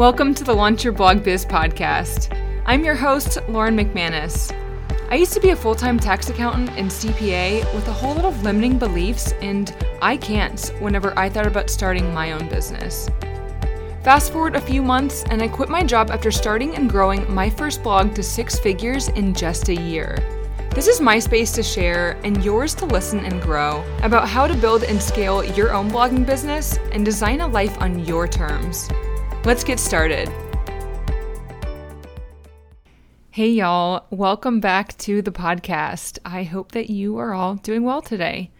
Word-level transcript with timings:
Welcome 0.00 0.34
to 0.36 0.44
the 0.44 0.54
Launch 0.54 0.82
Your 0.82 0.94
Blog 0.94 1.22
Biz 1.22 1.44
podcast. 1.44 2.34
I'm 2.64 2.82
your 2.82 2.94
host, 2.94 3.36
Lauren 3.50 3.76
McManus. 3.76 4.50
I 5.10 5.16
used 5.16 5.34
to 5.34 5.40
be 5.40 5.50
a 5.50 5.56
full 5.56 5.74
time 5.74 6.00
tax 6.00 6.30
accountant 6.30 6.70
and 6.70 6.90
CPA 6.90 7.74
with 7.74 7.86
a 7.86 7.92
whole 7.92 8.14
lot 8.14 8.24
of 8.24 8.42
limiting 8.42 8.78
beliefs 8.78 9.32
and 9.42 9.76
I 10.00 10.16
can't 10.16 10.72
whenever 10.78 11.12
I 11.18 11.28
thought 11.28 11.46
about 11.46 11.68
starting 11.68 12.14
my 12.14 12.32
own 12.32 12.48
business. 12.48 13.10
Fast 14.02 14.32
forward 14.32 14.56
a 14.56 14.60
few 14.62 14.80
months, 14.80 15.22
and 15.24 15.42
I 15.42 15.48
quit 15.48 15.68
my 15.68 15.82
job 15.82 16.10
after 16.10 16.30
starting 16.30 16.76
and 16.76 16.88
growing 16.88 17.30
my 17.30 17.50
first 17.50 17.82
blog 17.82 18.14
to 18.14 18.22
six 18.22 18.58
figures 18.58 19.08
in 19.08 19.34
just 19.34 19.68
a 19.68 19.78
year. 19.78 20.16
This 20.74 20.86
is 20.88 21.02
my 21.02 21.18
space 21.18 21.52
to 21.52 21.62
share 21.62 22.18
and 22.24 22.42
yours 22.42 22.74
to 22.76 22.86
listen 22.86 23.20
and 23.20 23.42
grow 23.42 23.84
about 24.02 24.26
how 24.26 24.46
to 24.46 24.56
build 24.56 24.82
and 24.82 25.02
scale 25.02 25.44
your 25.44 25.74
own 25.74 25.90
blogging 25.90 26.24
business 26.24 26.78
and 26.90 27.04
design 27.04 27.42
a 27.42 27.46
life 27.46 27.78
on 27.82 28.02
your 28.06 28.26
terms. 28.26 28.88
Let's 29.42 29.64
get 29.64 29.80
started. 29.80 30.30
Hey, 33.30 33.48
y'all, 33.48 34.04
welcome 34.10 34.60
back 34.60 34.98
to 34.98 35.22
the 35.22 35.32
podcast. 35.32 36.18
I 36.26 36.42
hope 36.42 36.72
that 36.72 36.90
you 36.90 37.16
are 37.16 37.32
all 37.32 37.54
doing 37.54 37.82
well 37.82 38.02
today. 38.02 38.50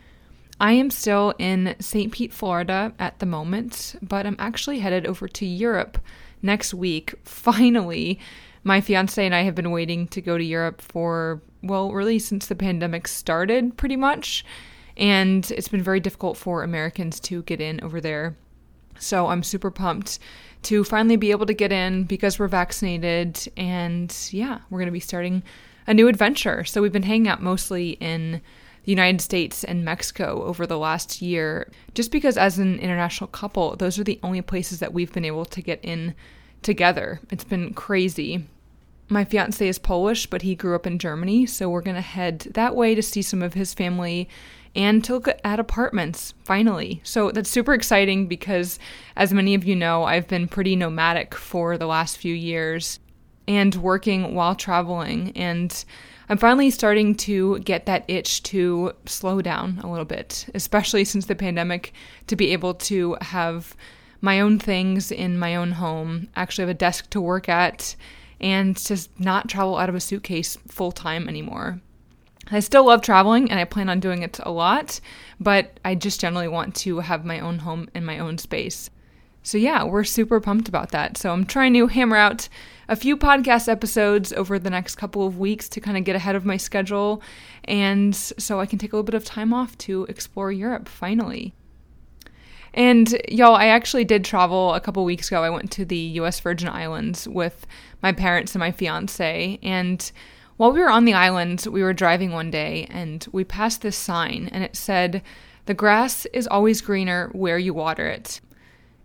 I 0.58 0.72
am 0.72 0.88
still 0.88 1.34
in 1.38 1.76
St. 1.80 2.10
Pete, 2.10 2.32
Florida 2.32 2.94
at 2.98 3.18
the 3.18 3.26
moment, 3.26 3.94
but 4.00 4.24
I'm 4.24 4.36
actually 4.38 4.78
headed 4.78 5.06
over 5.06 5.28
to 5.28 5.44
Europe 5.44 5.98
next 6.40 6.72
week. 6.72 7.14
Finally, 7.24 8.18
my 8.64 8.80
fiance 8.80 9.24
and 9.24 9.34
I 9.34 9.42
have 9.42 9.54
been 9.54 9.72
waiting 9.72 10.08
to 10.08 10.22
go 10.22 10.38
to 10.38 10.44
Europe 10.44 10.80
for, 10.80 11.42
well, 11.62 11.92
really 11.92 12.18
since 12.18 12.46
the 12.46 12.54
pandemic 12.54 13.06
started, 13.06 13.76
pretty 13.76 13.96
much. 13.96 14.46
And 14.96 15.48
it's 15.50 15.68
been 15.68 15.82
very 15.82 16.00
difficult 16.00 16.38
for 16.38 16.62
Americans 16.62 17.20
to 17.20 17.42
get 17.42 17.60
in 17.60 17.80
over 17.82 18.00
there. 18.00 18.34
So 18.98 19.28
I'm 19.28 19.42
super 19.42 19.70
pumped 19.70 20.18
to 20.62 20.84
finally 20.84 21.16
be 21.16 21.30
able 21.30 21.46
to 21.46 21.54
get 21.54 21.72
in 21.72 22.04
because 22.04 22.38
we're 22.38 22.48
vaccinated. 22.48 23.48
And 23.56 24.14
yeah, 24.30 24.60
we're 24.68 24.78
going 24.78 24.86
to 24.86 24.92
be 24.92 25.00
starting 25.00 25.42
a 25.86 25.94
new 25.94 26.08
adventure. 26.08 26.64
So 26.64 26.82
we've 26.82 26.92
been 26.92 27.02
hanging 27.02 27.28
out 27.28 27.42
mostly 27.42 27.90
in 27.92 28.40
the 28.84 28.92
United 28.92 29.20
States 29.20 29.64
and 29.64 29.84
Mexico 29.84 30.42
over 30.44 30.66
the 30.66 30.78
last 30.78 31.20
year, 31.20 31.70
just 31.94 32.10
because 32.10 32.36
as 32.36 32.58
an 32.58 32.78
international 32.78 33.28
couple, 33.28 33.76
those 33.76 33.98
are 33.98 34.04
the 34.04 34.20
only 34.22 34.40
places 34.42 34.78
that 34.80 34.92
we've 34.92 35.12
been 35.12 35.24
able 35.24 35.44
to 35.44 35.60
get 35.60 35.80
in 35.82 36.14
together. 36.62 37.20
It's 37.30 37.44
been 37.44 37.74
crazy. 37.74 38.46
My 39.12 39.24
fiance 39.24 39.66
is 39.66 39.80
Polish, 39.80 40.26
but 40.26 40.42
he 40.42 40.54
grew 40.54 40.76
up 40.76 40.86
in 40.86 41.00
Germany, 41.00 41.44
so 41.44 41.68
we're 41.68 41.80
going 41.80 41.96
to 41.96 42.00
head 42.00 42.46
that 42.54 42.76
way 42.76 42.94
to 42.94 43.02
see 43.02 43.22
some 43.22 43.42
of 43.42 43.54
his 43.54 43.74
family 43.74 44.28
and 44.76 45.02
to 45.02 45.14
look 45.14 45.28
at 45.42 45.58
apartments 45.58 46.32
finally. 46.44 47.00
So 47.02 47.32
that's 47.32 47.50
super 47.50 47.74
exciting 47.74 48.28
because, 48.28 48.78
as 49.16 49.34
many 49.34 49.54
of 49.54 49.64
you 49.64 49.74
know, 49.74 50.04
I've 50.04 50.28
been 50.28 50.46
pretty 50.46 50.76
nomadic 50.76 51.34
for 51.34 51.76
the 51.76 51.88
last 51.88 52.18
few 52.18 52.32
years 52.32 53.00
and 53.48 53.74
working 53.74 54.32
while 54.32 54.54
traveling. 54.54 55.32
And 55.36 55.84
I'm 56.28 56.38
finally 56.38 56.70
starting 56.70 57.16
to 57.16 57.58
get 57.58 57.86
that 57.86 58.04
itch 58.06 58.44
to 58.44 58.92
slow 59.06 59.42
down 59.42 59.80
a 59.82 59.90
little 59.90 60.04
bit, 60.04 60.46
especially 60.54 61.04
since 61.04 61.26
the 61.26 61.34
pandemic, 61.34 61.92
to 62.28 62.36
be 62.36 62.52
able 62.52 62.74
to 62.74 63.16
have 63.22 63.74
my 64.20 64.38
own 64.38 64.60
things 64.60 65.10
in 65.10 65.36
my 65.36 65.56
own 65.56 65.72
home, 65.72 66.28
actually 66.36 66.62
have 66.62 66.68
a 66.68 66.74
desk 66.74 67.10
to 67.10 67.20
work 67.20 67.48
at, 67.48 67.96
and 68.40 68.76
to 68.76 69.08
not 69.18 69.48
travel 69.48 69.76
out 69.76 69.88
of 69.88 69.94
a 69.94 70.00
suitcase 70.00 70.56
full 70.68 70.92
time 70.92 71.28
anymore. 71.28 71.80
I 72.50 72.60
still 72.60 72.86
love 72.86 73.02
traveling 73.02 73.50
and 73.50 73.60
I 73.60 73.64
plan 73.64 73.88
on 73.88 74.00
doing 74.00 74.22
it 74.22 74.40
a 74.42 74.50
lot, 74.50 75.00
but 75.38 75.78
I 75.84 75.94
just 75.94 76.20
generally 76.20 76.48
want 76.48 76.74
to 76.76 77.00
have 77.00 77.24
my 77.24 77.38
own 77.38 77.60
home 77.60 77.88
and 77.94 78.04
my 78.04 78.18
own 78.18 78.38
space. 78.38 78.90
So, 79.42 79.56
yeah, 79.56 79.84
we're 79.84 80.04
super 80.04 80.40
pumped 80.40 80.68
about 80.68 80.90
that. 80.90 81.16
So, 81.16 81.32
I'm 81.32 81.46
trying 81.46 81.72
to 81.74 81.86
hammer 81.86 82.16
out 82.16 82.48
a 82.88 82.96
few 82.96 83.16
podcast 83.16 83.68
episodes 83.68 84.32
over 84.32 84.58
the 84.58 84.68
next 84.68 84.96
couple 84.96 85.26
of 85.26 85.38
weeks 85.38 85.68
to 85.70 85.80
kind 85.80 85.96
of 85.96 86.04
get 86.04 86.16
ahead 86.16 86.34
of 86.34 86.44
my 86.44 86.56
schedule 86.56 87.22
and 87.64 88.14
so 88.16 88.58
I 88.58 88.66
can 88.66 88.80
take 88.80 88.92
a 88.92 88.96
little 88.96 89.04
bit 89.04 89.14
of 89.14 89.24
time 89.24 89.54
off 89.54 89.78
to 89.78 90.04
explore 90.06 90.50
Europe 90.50 90.88
finally. 90.88 91.54
And 92.74 93.20
y'all, 93.28 93.54
I 93.54 93.66
actually 93.66 94.04
did 94.04 94.24
travel 94.24 94.74
a 94.74 94.80
couple 94.80 95.04
weeks 95.04 95.28
ago. 95.28 95.42
I 95.42 95.50
went 95.50 95.70
to 95.72 95.84
the 95.84 95.96
US 95.96 96.40
Virgin 96.40 96.68
Islands 96.68 97.26
with 97.26 97.66
my 98.02 98.12
parents 98.12 98.54
and 98.54 98.60
my 98.60 98.70
fiance. 98.70 99.58
And 99.62 100.10
while 100.56 100.72
we 100.72 100.80
were 100.80 100.90
on 100.90 101.04
the 101.04 101.14
island, 101.14 101.66
we 101.70 101.82
were 101.82 101.92
driving 101.92 102.32
one 102.32 102.50
day 102.50 102.86
and 102.90 103.26
we 103.32 103.44
passed 103.44 103.82
this 103.82 103.96
sign 103.96 104.48
and 104.52 104.62
it 104.62 104.76
said, 104.76 105.22
The 105.66 105.74
grass 105.74 106.26
is 106.26 106.46
always 106.46 106.80
greener 106.80 107.30
where 107.32 107.58
you 107.58 107.74
water 107.74 108.06
it. 108.06 108.40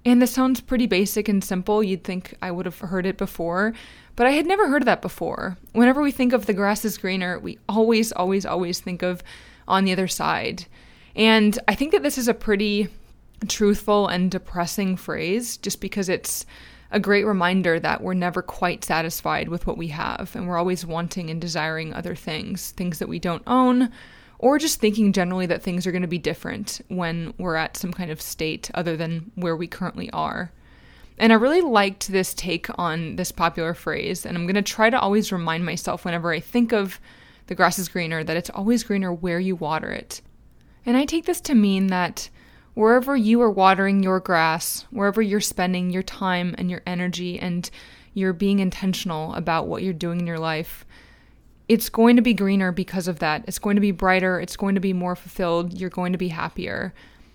And 0.05 0.21
this 0.21 0.31
sounds 0.31 0.61
pretty 0.61 0.85
basic 0.85 1.27
and 1.27 1.43
simple. 1.43 1.83
You'd 1.83 2.03
think 2.03 2.35
I 2.39 2.51
would 2.51 2.67
have 2.67 2.77
heard 2.77 3.07
it 3.07 3.17
before, 3.17 3.73
but 4.15 4.27
I 4.27 4.31
had 4.31 4.45
never 4.45 4.67
heard 4.67 4.83
of 4.83 4.85
that 4.85 5.01
before. 5.01 5.57
Whenever 5.73 6.03
we 6.03 6.11
think 6.11 6.31
of 6.31 6.45
the 6.45 6.53
grass 6.53 6.85
is 6.85 6.99
greener, 6.99 7.39
we 7.39 7.57
always, 7.67 8.11
always, 8.11 8.45
always 8.45 8.79
think 8.79 9.01
of 9.01 9.23
on 9.67 9.83
the 9.83 9.91
other 9.91 10.07
side. 10.07 10.67
And 11.15 11.57
I 11.67 11.73
think 11.73 11.91
that 11.91 12.03
this 12.03 12.19
is 12.19 12.27
a 12.27 12.35
pretty 12.35 12.89
truthful 13.47 14.07
and 14.07 14.31
depressing 14.31 14.97
phrase 14.97 15.57
just 15.57 15.81
because 15.81 16.09
it's 16.09 16.45
a 16.91 16.99
great 16.99 17.25
reminder 17.25 17.79
that 17.79 18.01
we're 18.01 18.13
never 18.13 18.41
quite 18.41 18.85
satisfied 18.85 19.49
with 19.49 19.67
what 19.67 19.77
we 19.77 19.89
have 19.89 20.35
and 20.35 20.47
we're 20.47 20.57
always 20.57 20.85
wanting 20.85 21.29
and 21.29 21.41
desiring 21.41 21.93
other 21.93 22.15
things, 22.15 22.71
things 22.71 22.99
that 22.99 23.09
we 23.09 23.19
don't 23.19 23.43
own 23.47 23.91
or 24.39 24.59
just 24.59 24.79
thinking 24.79 25.13
generally 25.13 25.45
that 25.45 25.63
things 25.63 25.87
are 25.87 25.91
going 25.91 26.01
to 26.01 26.07
be 26.07 26.17
different 26.17 26.81
when 26.87 27.33
we're 27.37 27.55
at 27.55 27.77
some 27.77 27.91
kind 27.91 28.11
of 28.11 28.21
state 28.21 28.69
other 28.73 28.97
than 28.97 29.31
where 29.35 29.55
we 29.55 29.67
currently 29.67 30.09
are. 30.11 30.51
And 31.17 31.31
I 31.31 31.37
really 31.37 31.61
liked 31.61 32.09
this 32.09 32.33
take 32.33 32.67
on 32.77 33.15
this 33.15 33.31
popular 33.31 33.73
phrase, 33.73 34.25
and 34.25 34.37
I'm 34.37 34.45
going 34.45 34.55
to 34.55 34.61
try 34.61 34.89
to 34.89 34.99
always 34.99 35.31
remind 35.31 35.65
myself 35.65 36.03
whenever 36.03 36.33
I 36.33 36.41
think 36.41 36.73
of 36.73 36.99
the 37.47 37.55
grass 37.55 37.79
is 37.79 37.87
greener 37.87 38.23
that 38.23 38.35
it's 38.35 38.49
always 38.49 38.83
greener 38.83 39.13
where 39.13 39.39
you 39.39 39.55
water 39.55 39.89
it. 39.91 40.21
And 40.85 40.97
I 40.97 41.05
take 41.05 41.25
this 41.25 41.41
to 41.41 41.55
mean 41.55 41.87
that 41.87 42.29
wherever 42.75 43.15
you 43.15 43.41
are 43.41 43.49
watering 43.49 44.03
your 44.03 44.19
grass, 44.19 44.85
wherever 44.91 45.21
you're 45.21 45.41
spending 45.41 45.89
your 45.89 46.03
time 46.03 46.53
and 46.57 46.69
your 46.69 46.81
energy, 46.85 47.39
and 47.39 47.69
you're 48.13 48.33
being 48.33 48.59
intentional 48.59 49.33
about 49.33 49.67
what 49.67 49.81
you're 49.81 49.93
doing 49.93 50.19
in 50.19 50.27
your 50.27 50.39
life, 50.39 50.85
it's 51.67 51.89
going 51.89 52.15
to 52.15 52.21
be 52.21 52.33
greener 52.33 52.71
because 52.71 53.07
of 53.07 53.19
that. 53.19 53.43
It's 53.47 53.59
going 53.59 53.75
to 53.75 53.81
be 53.81 53.91
brighter. 53.91 54.39
It's 54.39 54.55
going 54.55 54.75
to 54.75 54.81
be 54.81 54.93
more 54.93 55.15
fulfilled. 55.15 55.79
You're 55.79 55.89
going 55.89 56.11
to 56.11 56.17
be 56.17 56.27
happier. 56.27 56.93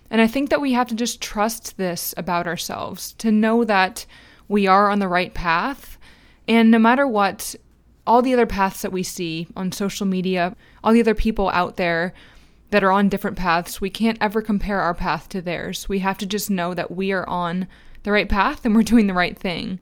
And 0.09 0.21
I 0.21 0.27
think 0.27 0.49
that 0.49 0.61
we 0.61 0.73
have 0.73 0.87
to 0.87 0.95
just 0.95 1.21
trust 1.21 1.77
this 1.77 2.13
about 2.17 2.47
ourselves 2.47 3.13
to 3.13 3.31
know 3.31 3.63
that 3.65 4.05
we 4.47 4.67
are 4.67 4.89
on 4.89 4.99
the 4.99 5.07
right 5.07 5.33
path. 5.33 5.97
And 6.47 6.71
no 6.71 6.79
matter 6.79 7.07
what, 7.07 7.55
all 8.05 8.21
the 8.21 8.33
other 8.33 8.45
paths 8.45 8.81
that 8.81 8.91
we 8.91 9.03
see 9.03 9.47
on 9.55 9.71
social 9.71 10.05
media, 10.05 10.55
all 10.83 10.93
the 10.93 10.99
other 10.99 11.15
people 11.15 11.49
out 11.49 11.77
there 11.77 12.13
that 12.71 12.83
are 12.83 12.91
on 12.91 13.09
different 13.09 13.37
paths, 13.37 13.79
we 13.79 13.89
can't 13.89 14.17
ever 14.19 14.41
compare 14.41 14.81
our 14.81 14.93
path 14.93 15.29
to 15.29 15.41
theirs. 15.41 15.87
We 15.87 15.99
have 15.99 16.17
to 16.19 16.25
just 16.25 16.49
know 16.49 16.73
that 16.73 16.91
we 16.91 17.11
are 17.11 17.27
on 17.29 17.67
the 18.03 18.11
right 18.11 18.27
path 18.27 18.65
and 18.65 18.73
we're 18.75 18.83
doing 18.83 19.07
the 19.07 19.13
right 19.13 19.37
thing. 19.37 19.79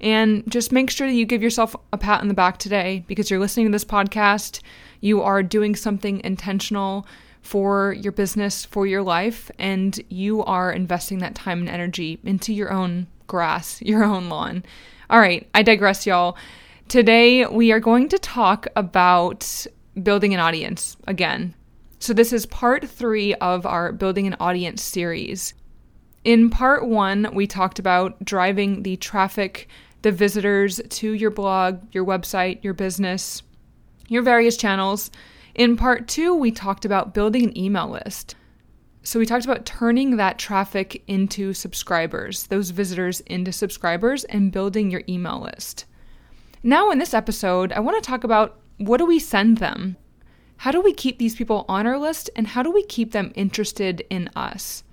And 0.00 0.50
just 0.50 0.72
make 0.72 0.90
sure 0.90 1.06
that 1.06 1.14
you 1.14 1.24
give 1.24 1.42
yourself 1.42 1.76
a 1.92 1.98
pat 1.98 2.20
on 2.20 2.28
the 2.28 2.34
back 2.34 2.58
today 2.58 3.04
because 3.06 3.30
you're 3.30 3.40
listening 3.40 3.66
to 3.66 3.72
this 3.72 3.84
podcast. 3.84 4.60
You 5.00 5.22
are 5.22 5.42
doing 5.42 5.76
something 5.76 6.20
intentional 6.24 7.06
for 7.40 7.92
your 7.92 8.12
business, 8.12 8.64
for 8.64 8.86
your 8.86 9.02
life, 9.02 9.50
and 9.58 10.00
you 10.08 10.42
are 10.44 10.72
investing 10.72 11.18
that 11.18 11.34
time 11.34 11.60
and 11.60 11.68
energy 11.68 12.18
into 12.24 12.52
your 12.52 12.72
own 12.72 13.06
grass, 13.26 13.80
your 13.82 14.04
own 14.04 14.28
lawn. 14.28 14.64
All 15.08 15.20
right, 15.20 15.48
I 15.54 15.62
digress, 15.62 16.06
y'all. 16.06 16.36
Today, 16.88 17.46
we 17.46 17.72
are 17.72 17.80
going 17.80 18.08
to 18.10 18.18
talk 18.18 18.66
about 18.76 19.66
building 20.02 20.34
an 20.34 20.40
audience 20.40 20.96
again. 21.06 21.54
So, 22.02 22.12
this 22.12 22.32
is 22.32 22.46
part 22.46 22.88
three 22.88 23.32
of 23.34 23.64
our 23.64 23.92
Building 23.92 24.26
an 24.26 24.34
Audience 24.40 24.82
series. 24.82 25.54
In 26.24 26.50
part 26.50 26.84
one, 26.84 27.30
we 27.32 27.46
talked 27.46 27.78
about 27.78 28.24
driving 28.24 28.82
the 28.82 28.96
traffic 28.96 29.68
the 30.02 30.10
visitors 30.10 30.80
to 30.88 31.12
your 31.12 31.30
blog, 31.30 31.80
your 31.92 32.04
website, 32.04 32.64
your 32.64 32.74
business, 32.74 33.44
your 34.08 34.22
various 34.22 34.56
channels. 34.56 35.12
In 35.54 35.76
part 35.76 36.08
two, 36.08 36.34
we 36.34 36.50
talked 36.50 36.84
about 36.84 37.14
building 37.14 37.44
an 37.44 37.56
email 37.56 37.88
list. 37.88 38.34
So, 39.04 39.20
we 39.20 39.24
talked 39.24 39.44
about 39.44 39.64
turning 39.64 40.16
that 40.16 40.38
traffic 40.38 41.04
into 41.06 41.54
subscribers, 41.54 42.48
those 42.48 42.70
visitors 42.70 43.20
into 43.20 43.52
subscribers, 43.52 44.24
and 44.24 44.50
building 44.50 44.90
your 44.90 45.04
email 45.08 45.40
list. 45.40 45.84
Now, 46.64 46.90
in 46.90 46.98
this 46.98 47.14
episode, 47.14 47.70
I 47.70 47.78
want 47.78 48.02
to 48.02 48.10
talk 48.10 48.24
about 48.24 48.58
what 48.78 48.98
do 48.98 49.06
we 49.06 49.20
send 49.20 49.58
them? 49.58 49.96
How 50.62 50.70
do 50.70 50.80
we 50.80 50.92
keep 50.92 51.18
these 51.18 51.34
people 51.34 51.64
on 51.68 51.88
our 51.88 51.98
list? 51.98 52.30
And 52.36 52.46
how 52.46 52.62
do 52.62 52.70
we 52.70 52.84
keep 52.84 53.10
them 53.10 53.32
interested 53.34 54.06
in 54.08 54.30
us? 54.36 54.84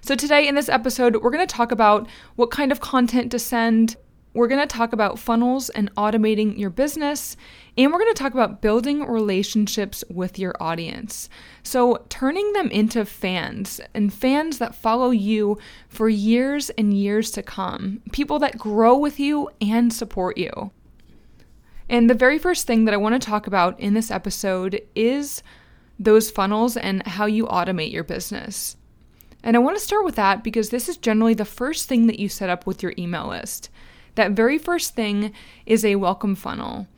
So, 0.00 0.14
today 0.14 0.48
in 0.48 0.54
this 0.54 0.70
episode, 0.70 1.16
we're 1.16 1.30
going 1.30 1.46
to 1.46 1.54
talk 1.54 1.70
about 1.70 2.08
what 2.36 2.50
kind 2.50 2.72
of 2.72 2.80
content 2.80 3.30
to 3.32 3.38
send, 3.38 3.96
we're 4.32 4.48
going 4.48 4.66
to 4.66 4.76
talk 4.76 4.94
about 4.94 5.18
funnels 5.18 5.68
and 5.68 5.94
automating 5.96 6.58
your 6.58 6.70
business, 6.70 7.36
and 7.76 7.92
we're 7.92 7.98
going 7.98 8.14
to 8.14 8.22
talk 8.22 8.32
about 8.32 8.62
building 8.62 9.06
relationships 9.06 10.02
with 10.08 10.38
your 10.38 10.54
audience. 10.60 11.28
So, 11.62 12.02
turning 12.08 12.54
them 12.54 12.70
into 12.70 13.04
fans 13.04 13.82
and 13.92 14.10
fans 14.10 14.56
that 14.60 14.74
follow 14.74 15.10
you 15.10 15.58
for 15.90 16.08
years 16.08 16.70
and 16.70 16.94
years 16.94 17.30
to 17.32 17.42
come, 17.42 18.00
people 18.12 18.38
that 18.38 18.56
grow 18.56 18.96
with 18.96 19.20
you 19.20 19.50
and 19.60 19.92
support 19.92 20.38
you. 20.38 20.70
And 21.88 22.10
the 22.10 22.14
very 22.14 22.38
first 22.38 22.66
thing 22.66 22.84
that 22.84 22.94
I 22.94 22.98
want 22.98 23.20
to 23.20 23.24
talk 23.24 23.46
about 23.46 23.78
in 23.78 23.94
this 23.94 24.10
episode 24.10 24.82
is 24.94 25.42
those 25.98 26.30
funnels 26.30 26.76
and 26.76 27.06
how 27.06 27.26
you 27.26 27.46
automate 27.46 27.92
your 27.92 28.04
business. 28.04 28.76
And 29.42 29.56
I 29.56 29.60
want 29.60 29.76
to 29.76 29.82
start 29.82 30.04
with 30.04 30.16
that 30.16 30.42
because 30.42 30.70
this 30.70 30.88
is 30.88 30.96
generally 30.96 31.34
the 31.34 31.44
first 31.44 31.88
thing 31.88 32.08
that 32.08 32.18
you 32.18 32.28
set 32.28 32.50
up 32.50 32.66
with 32.66 32.82
your 32.82 32.94
email 32.98 33.28
list. 33.28 33.70
That 34.16 34.32
very 34.32 34.58
first 34.58 34.94
thing 34.94 35.32
is 35.66 35.84
a 35.84 35.96
welcome 35.96 36.34
funnel. 36.34 36.88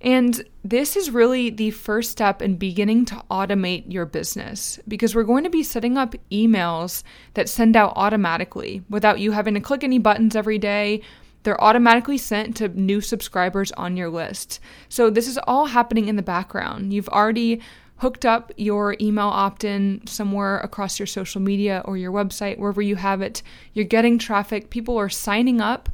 And 0.00 0.44
this 0.64 0.96
is 0.96 1.10
really 1.10 1.50
the 1.50 1.72
first 1.72 2.10
step 2.10 2.40
in 2.40 2.56
beginning 2.56 3.04
to 3.06 3.22
automate 3.30 3.92
your 3.92 4.06
business 4.06 4.78
because 4.86 5.14
we're 5.14 5.24
going 5.24 5.44
to 5.44 5.50
be 5.50 5.64
setting 5.64 5.98
up 5.98 6.14
emails 6.30 7.02
that 7.34 7.48
send 7.48 7.76
out 7.76 7.94
automatically 7.96 8.82
without 8.88 9.18
you 9.18 9.32
having 9.32 9.54
to 9.54 9.60
click 9.60 9.82
any 9.82 9.98
buttons 9.98 10.36
every 10.36 10.58
day. 10.58 11.02
They're 11.48 11.64
automatically 11.64 12.18
sent 12.18 12.56
to 12.56 12.68
new 12.68 13.00
subscribers 13.00 13.72
on 13.72 13.96
your 13.96 14.10
list. 14.10 14.60
So, 14.90 15.08
this 15.08 15.26
is 15.26 15.38
all 15.44 15.64
happening 15.64 16.06
in 16.06 16.16
the 16.16 16.22
background. 16.22 16.92
You've 16.92 17.08
already 17.08 17.62
hooked 17.96 18.26
up 18.26 18.52
your 18.58 18.98
email 19.00 19.28
opt 19.28 19.64
in 19.64 20.06
somewhere 20.06 20.58
across 20.58 20.98
your 20.98 21.06
social 21.06 21.40
media 21.40 21.80
or 21.86 21.96
your 21.96 22.12
website, 22.12 22.58
wherever 22.58 22.82
you 22.82 22.96
have 22.96 23.22
it. 23.22 23.42
You're 23.72 23.86
getting 23.86 24.18
traffic, 24.18 24.68
people 24.68 24.98
are 24.98 25.08
signing 25.08 25.58
up, 25.58 25.88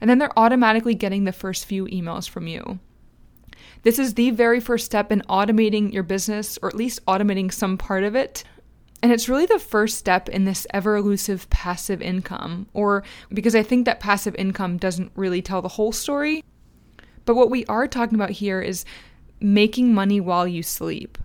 and 0.00 0.10
then 0.10 0.18
they're 0.18 0.36
automatically 0.36 0.96
getting 0.96 1.22
the 1.22 1.32
first 1.32 1.66
few 1.66 1.84
emails 1.84 2.28
from 2.28 2.48
you. 2.48 2.80
This 3.84 4.00
is 4.00 4.14
the 4.14 4.32
very 4.32 4.58
first 4.58 4.84
step 4.84 5.12
in 5.12 5.22
automating 5.28 5.92
your 5.92 6.02
business, 6.02 6.58
or 6.60 6.68
at 6.68 6.74
least 6.74 7.06
automating 7.06 7.52
some 7.52 7.78
part 7.78 8.02
of 8.02 8.16
it. 8.16 8.42
And 9.02 9.12
it's 9.12 9.28
really 9.28 9.46
the 9.46 9.60
first 9.60 9.96
step 9.96 10.28
in 10.28 10.44
this 10.44 10.66
ever 10.74 10.96
elusive 10.96 11.48
passive 11.50 12.02
income, 12.02 12.66
or 12.74 13.04
because 13.32 13.54
I 13.54 13.62
think 13.62 13.84
that 13.84 14.00
passive 14.00 14.34
income 14.34 14.76
doesn't 14.76 15.12
really 15.14 15.40
tell 15.40 15.62
the 15.62 15.68
whole 15.68 15.92
story. 15.92 16.42
But 17.24 17.36
what 17.36 17.50
we 17.50 17.64
are 17.66 17.86
talking 17.86 18.16
about 18.16 18.30
here 18.30 18.60
is 18.60 18.84
making 19.40 19.94
money 19.94 20.20
while 20.20 20.48
you 20.48 20.62
sleep. 20.62 21.16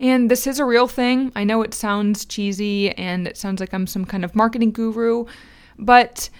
And 0.00 0.30
this 0.30 0.46
is 0.46 0.58
a 0.58 0.64
real 0.64 0.88
thing. 0.88 1.30
I 1.36 1.44
know 1.44 1.62
it 1.62 1.72
sounds 1.72 2.24
cheesy 2.24 2.90
and 2.90 3.28
it 3.28 3.36
sounds 3.36 3.60
like 3.60 3.72
I'm 3.72 3.86
some 3.86 4.04
kind 4.04 4.24
of 4.24 4.34
marketing 4.34 4.72
guru, 4.72 5.26
but 5.78 6.30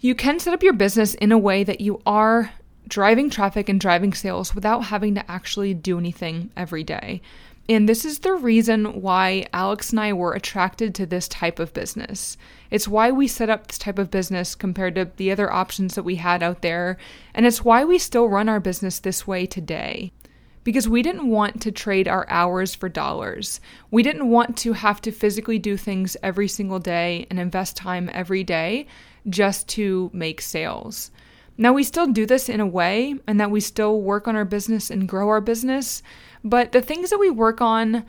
you 0.00 0.14
can 0.14 0.38
set 0.38 0.54
up 0.54 0.62
your 0.62 0.72
business 0.72 1.14
in 1.14 1.32
a 1.32 1.38
way 1.38 1.64
that 1.64 1.80
you 1.80 2.00
are 2.06 2.52
driving 2.88 3.28
traffic 3.28 3.68
and 3.68 3.78
driving 3.78 4.14
sales 4.14 4.54
without 4.54 4.84
having 4.84 5.14
to 5.16 5.30
actually 5.30 5.74
do 5.74 5.98
anything 5.98 6.50
every 6.56 6.82
day. 6.82 7.20
And 7.70 7.86
this 7.86 8.06
is 8.06 8.20
the 8.20 8.32
reason 8.32 9.02
why 9.02 9.46
Alex 9.52 9.90
and 9.90 10.00
I 10.00 10.14
were 10.14 10.32
attracted 10.32 10.94
to 10.94 11.04
this 11.04 11.28
type 11.28 11.58
of 11.58 11.74
business. 11.74 12.38
It's 12.70 12.88
why 12.88 13.10
we 13.10 13.28
set 13.28 13.50
up 13.50 13.66
this 13.66 13.76
type 13.76 13.98
of 13.98 14.10
business 14.10 14.54
compared 14.54 14.94
to 14.94 15.10
the 15.16 15.30
other 15.30 15.52
options 15.52 15.94
that 15.94 16.02
we 16.02 16.16
had 16.16 16.42
out 16.42 16.62
there. 16.62 16.96
And 17.34 17.44
it's 17.44 17.64
why 17.64 17.84
we 17.84 17.98
still 17.98 18.26
run 18.26 18.48
our 18.48 18.60
business 18.60 18.98
this 18.98 19.26
way 19.26 19.44
today 19.44 20.12
because 20.64 20.88
we 20.88 21.02
didn't 21.02 21.28
want 21.28 21.62
to 21.62 21.72
trade 21.72 22.08
our 22.08 22.26
hours 22.28 22.74
for 22.74 22.88
dollars. 22.88 23.60
We 23.90 24.02
didn't 24.02 24.28
want 24.28 24.56
to 24.58 24.72
have 24.74 25.00
to 25.02 25.12
physically 25.12 25.58
do 25.58 25.76
things 25.76 26.16
every 26.22 26.48
single 26.48 26.78
day 26.78 27.26
and 27.30 27.38
invest 27.38 27.76
time 27.76 28.10
every 28.12 28.44
day 28.44 28.86
just 29.28 29.68
to 29.68 30.10
make 30.12 30.40
sales. 30.40 31.10
Now, 31.60 31.72
we 31.72 31.82
still 31.82 32.06
do 32.06 32.24
this 32.24 32.48
in 32.48 32.60
a 32.60 32.66
way, 32.66 33.16
and 33.26 33.40
that 33.40 33.50
we 33.50 33.60
still 33.60 34.00
work 34.00 34.28
on 34.28 34.36
our 34.36 34.44
business 34.44 34.90
and 34.90 35.08
grow 35.08 35.28
our 35.28 35.40
business, 35.40 36.04
but 36.44 36.72
the 36.72 36.82
things 36.82 37.10
that 37.10 37.18
we 37.18 37.30
work 37.30 37.60
on 37.60 38.04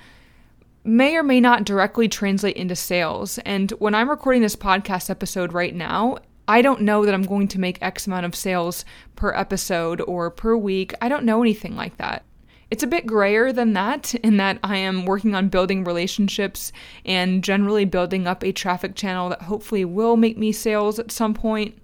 may 0.84 1.16
or 1.16 1.24
may 1.24 1.40
not 1.40 1.66
directly 1.66 2.08
translate 2.08 2.56
into 2.56 2.76
sales. 2.76 3.38
And 3.40 3.72
when 3.72 3.94
I'm 3.94 4.10
recording 4.10 4.42
this 4.42 4.56
podcast 4.56 5.10
episode 5.10 5.54
right 5.54 5.76
now, 5.76 6.18
I 6.48 6.62
don't 6.62 6.82
know 6.82 7.06
that 7.06 7.14
I'm 7.14 7.24
going 7.24 7.48
to 7.50 7.60
make 7.60 7.82
X 7.82 8.08
amount 8.08 8.26
of 8.26 8.36
sales 8.36 8.86
per 9.16 9.34
episode 9.34 10.02
or 10.02 10.32
per 10.32 10.58
week. 10.58 10.94
I 11.02 11.10
don't 11.10 11.26
know 11.26 11.42
anything 11.42 11.76
like 11.76 11.98
that. 11.98 12.24
It's 12.72 12.84
a 12.84 12.88
bit 12.88 13.08
grayer 13.08 13.52
than 13.52 13.74
that, 13.74 14.14
in 14.16 14.38
that 14.38 14.60
I 14.64 14.78
am 14.78 15.06
working 15.06 15.36
on 15.36 15.50
building 15.50 15.84
relationships 15.84 16.72
and 17.04 17.44
generally 17.44 17.86
building 17.86 18.28
up 18.28 18.44
a 18.44 18.52
traffic 18.52 18.96
channel 18.96 19.30
that 19.30 19.44
hopefully 19.44 19.86
will 19.86 20.18
make 20.18 20.38
me 20.38 20.52
sales 20.52 21.00
at 21.00 21.12
some 21.12 21.34
point. 21.34 21.78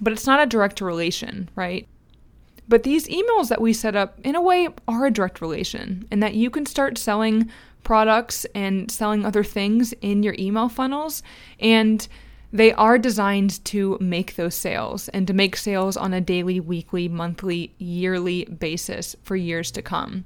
But 0.00 0.12
it's 0.12 0.26
not 0.26 0.40
a 0.40 0.46
direct 0.46 0.80
relation, 0.80 1.48
right? 1.56 1.88
But 2.68 2.82
these 2.82 3.06
emails 3.08 3.48
that 3.48 3.60
we 3.60 3.72
set 3.72 3.94
up, 3.94 4.18
in 4.24 4.34
a 4.34 4.42
way, 4.42 4.68
are 4.88 5.06
a 5.06 5.10
direct 5.10 5.40
relation, 5.40 6.06
and 6.10 6.22
that 6.22 6.34
you 6.34 6.50
can 6.50 6.66
start 6.66 6.98
selling 6.98 7.50
products 7.84 8.44
and 8.54 8.90
selling 8.90 9.24
other 9.24 9.44
things 9.44 9.92
in 10.00 10.22
your 10.22 10.34
email 10.38 10.68
funnels. 10.68 11.22
And 11.60 12.06
they 12.52 12.72
are 12.72 12.98
designed 12.98 13.64
to 13.66 13.98
make 14.00 14.34
those 14.34 14.54
sales 14.54 15.08
and 15.08 15.26
to 15.26 15.34
make 15.34 15.56
sales 15.56 15.96
on 15.96 16.12
a 16.12 16.20
daily, 16.20 16.58
weekly, 16.58 17.08
monthly, 17.08 17.74
yearly 17.78 18.44
basis 18.46 19.14
for 19.22 19.36
years 19.36 19.70
to 19.72 19.82
come. 19.82 20.24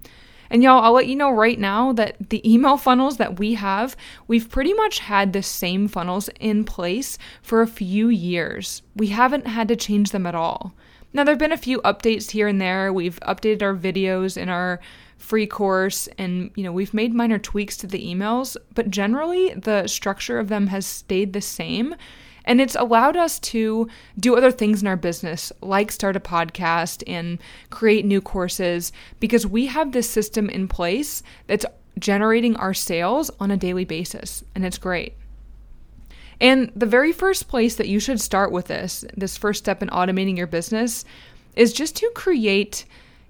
And 0.50 0.62
y'all, 0.62 0.82
I'll 0.82 0.92
let 0.92 1.06
you 1.06 1.16
know 1.16 1.30
right 1.30 1.58
now 1.58 1.92
that 1.92 2.30
the 2.30 2.50
email 2.50 2.76
funnels 2.76 3.18
that 3.18 3.38
we 3.38 3.54
have, 3.54 3.96
we've 4.26 4.48
pretty 4.48 4.74
much 4.74 4.98
had 4.98 5.32
the 5.32 5.42
same 5.42 5.86
funnels 5.86 6.28
in 6.40 6.64
place 6.64 7.18
for 7.40 7.62
a 7.62 7.68
few 7.68 8.08
years. 8.08 8.82
We 8.96 9.08
haven't 9.08 9.46
had 9.46 9.68
to 9.68 9.76
change 9.76 10.10
them 10.10 10.26
at 10.26 10.34
all. 10.34 10.74
Now, 11.12 11.24
there 11.24 11.32
have 11.32 11.40
been 11.40 11.52
a 11.52 11.56
few 11.56 11.80
updates 11.82 12.30
here 12.30 12.46
and 12.46 12.60
there. 12.60 12.92
We've 12.92 13.18
updated 13.20 13.62
our 13.62 13.74
videos 13.74 14.36
in 14.36 14.48
our 14.48 14.80
free 15.20 15.46
course 15.46 16.08
and 16.16 16.50
you 16.54 16.64
know 16.64 16.72
we've 16.72 16.94
made 16.94 17.12
minor 17.12 17.38
tweaks 17.38 17.76
to 17.76 17.86
the 17.86 18.02
emails 18.02 18.56
but 18.74 18.90
generally 18.90 19.52
the 19.52 19.86
structure 19.86 20.38
of 20.38 20.48
them 20.48 20.68
has 20.68 20.86
stayed 20.86 21.34
the 21.34 21.40
same 21.42 21.94
and 22.46 22.58
it's 22.58 22.74
allowed 22.74 23.18
us 23.18 23.38
to 23.38 23.86
do 24.18 24.34
other 24.34 24.50
things 24.50 24.80
in 24.80 24.88
our 24.88 24.96
business 24.96 25.52
like 25.60 25.92
start 25.92 26.16
a 26.16 26.20
podcast 26.20 27.02
and 27.06 27.38
create 27.68 28.06
new 28.06 28.20
courses 28.20 28.92
because 29.20 29.46
we 29.46 29.66
have 29.66 29.92
this 29.92 30.08
system 30.08 30.48
in 30.48 30.66
place 30.66 31.22
that's 31.46 31.66
generating 31.98 32.56
our 32.56 32.72
sales 32.72 33.30
on 33.38 33.50
a 33.50 33.58
daily 33.58 33.84
basis 33.84 34.42
and 34.54 34.64
it's 34.64 34.78
great 34.78 35.14
and 36.40 36.72
the 36.74 36.86
very 36.86 37.12
first 37.12 37.48
place 37.48 37.76
that 37.76 37.88
you 37.88 38.00
should 38.00 38.20
start 38.20 38.50
with 38.52 38.66
this 38.66 39.04
this 39.16 39.36
first 39.36 39.58
step 39.58 39.82
in 39.82 39.88
automating 39.88 40.36
your 40.36 40.46
business 40.46 41.04
is 41.56 41.72
just 41.72 41.96
to 41.96 42.10
create 42.14 42.84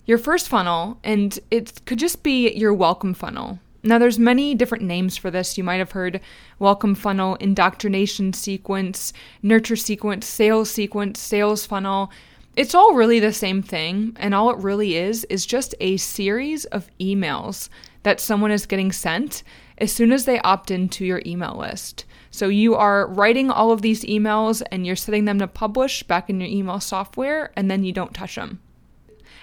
your 0.07 0.19
first 0.19 0.49
funnel, 0.49 0.99
and 1.05 1.39
it 1.51 1.81
could 1.85 1.99
just 1.99 2.23
be 2.23 2.53
your 2.53 2.75
welcome 2.75 3.15
funnel. 3.15 3.59
Now, 3.83 3.99
there's 3.99 4.19
many 4.19 4.55
different 4.55 4.85
names 4.85 5.17
for 5.17 5.31
this. 5.31 5.57
You 5.57 5.65
might 5.65 5.77
have 5.77 5.93
heard 5.93 6.21
welcome 6.59 6.95
funnel, 6.95 7.37
indoctrination 7.37 8.33
sequence, 8.33 9.12
nurture 9.43 9.77
sequence, 9.77 10.27
sales 10.27 10.71
sequence, 10.71 11.19
sales 11.19 11.65
funnel. 11.65 12.11
It's 12.57 12.75
all 12.75 12.95
really 12.95 13.21
the 13.21 13.33
same 13.33 13.62
thing, 13.62 14.17
and 14.19 14.35
all 14.35 14.50
it 14.50 14.59
really 14.59 14.97
is 14.97 15.25
is 15.25 15.47
just 15.47 15.75
a 15.81 15.97
series 15.97 16.67
of 16.67 16.90
emails 16.99 17.69
that 18.02 18.21
someone 18.21 18.50
is 18.50 18.67
getting 18.67 18.93
sent 18.93 19.43
as 19.79 19.93
soon 19.93 20.12
as 20.12 20.25
they 20.25 20.40
opt 20.40 20.71
into 20.71 21.05
your 21.05 21.23
email 21.25 21.57
list. 21.57 22.05
So 22.32 22.49
you 22.49 22.76
are 22.76 23.08
writing 23.08 23.50
all 23.50 23.72
of 23.72 23.82
these 23.82 24.04
emails 24.04 24.62
and 24.70 24.87
you're 24.87 24.96
setting 24.96 25.25
them 25.25 25.40
to 25.40 25.49
publish 25.49 26.04
back 26.04 26.30
in 26.30 26.40
your 26.40 26.49
email 26.49 26.78
software, 26.78 27.52
and 27.56 27.70
then 27.70 27.82
you 27.82 27.92
don't 27.92 28.14
touch 28.14 28.37
them. 28.37 28.60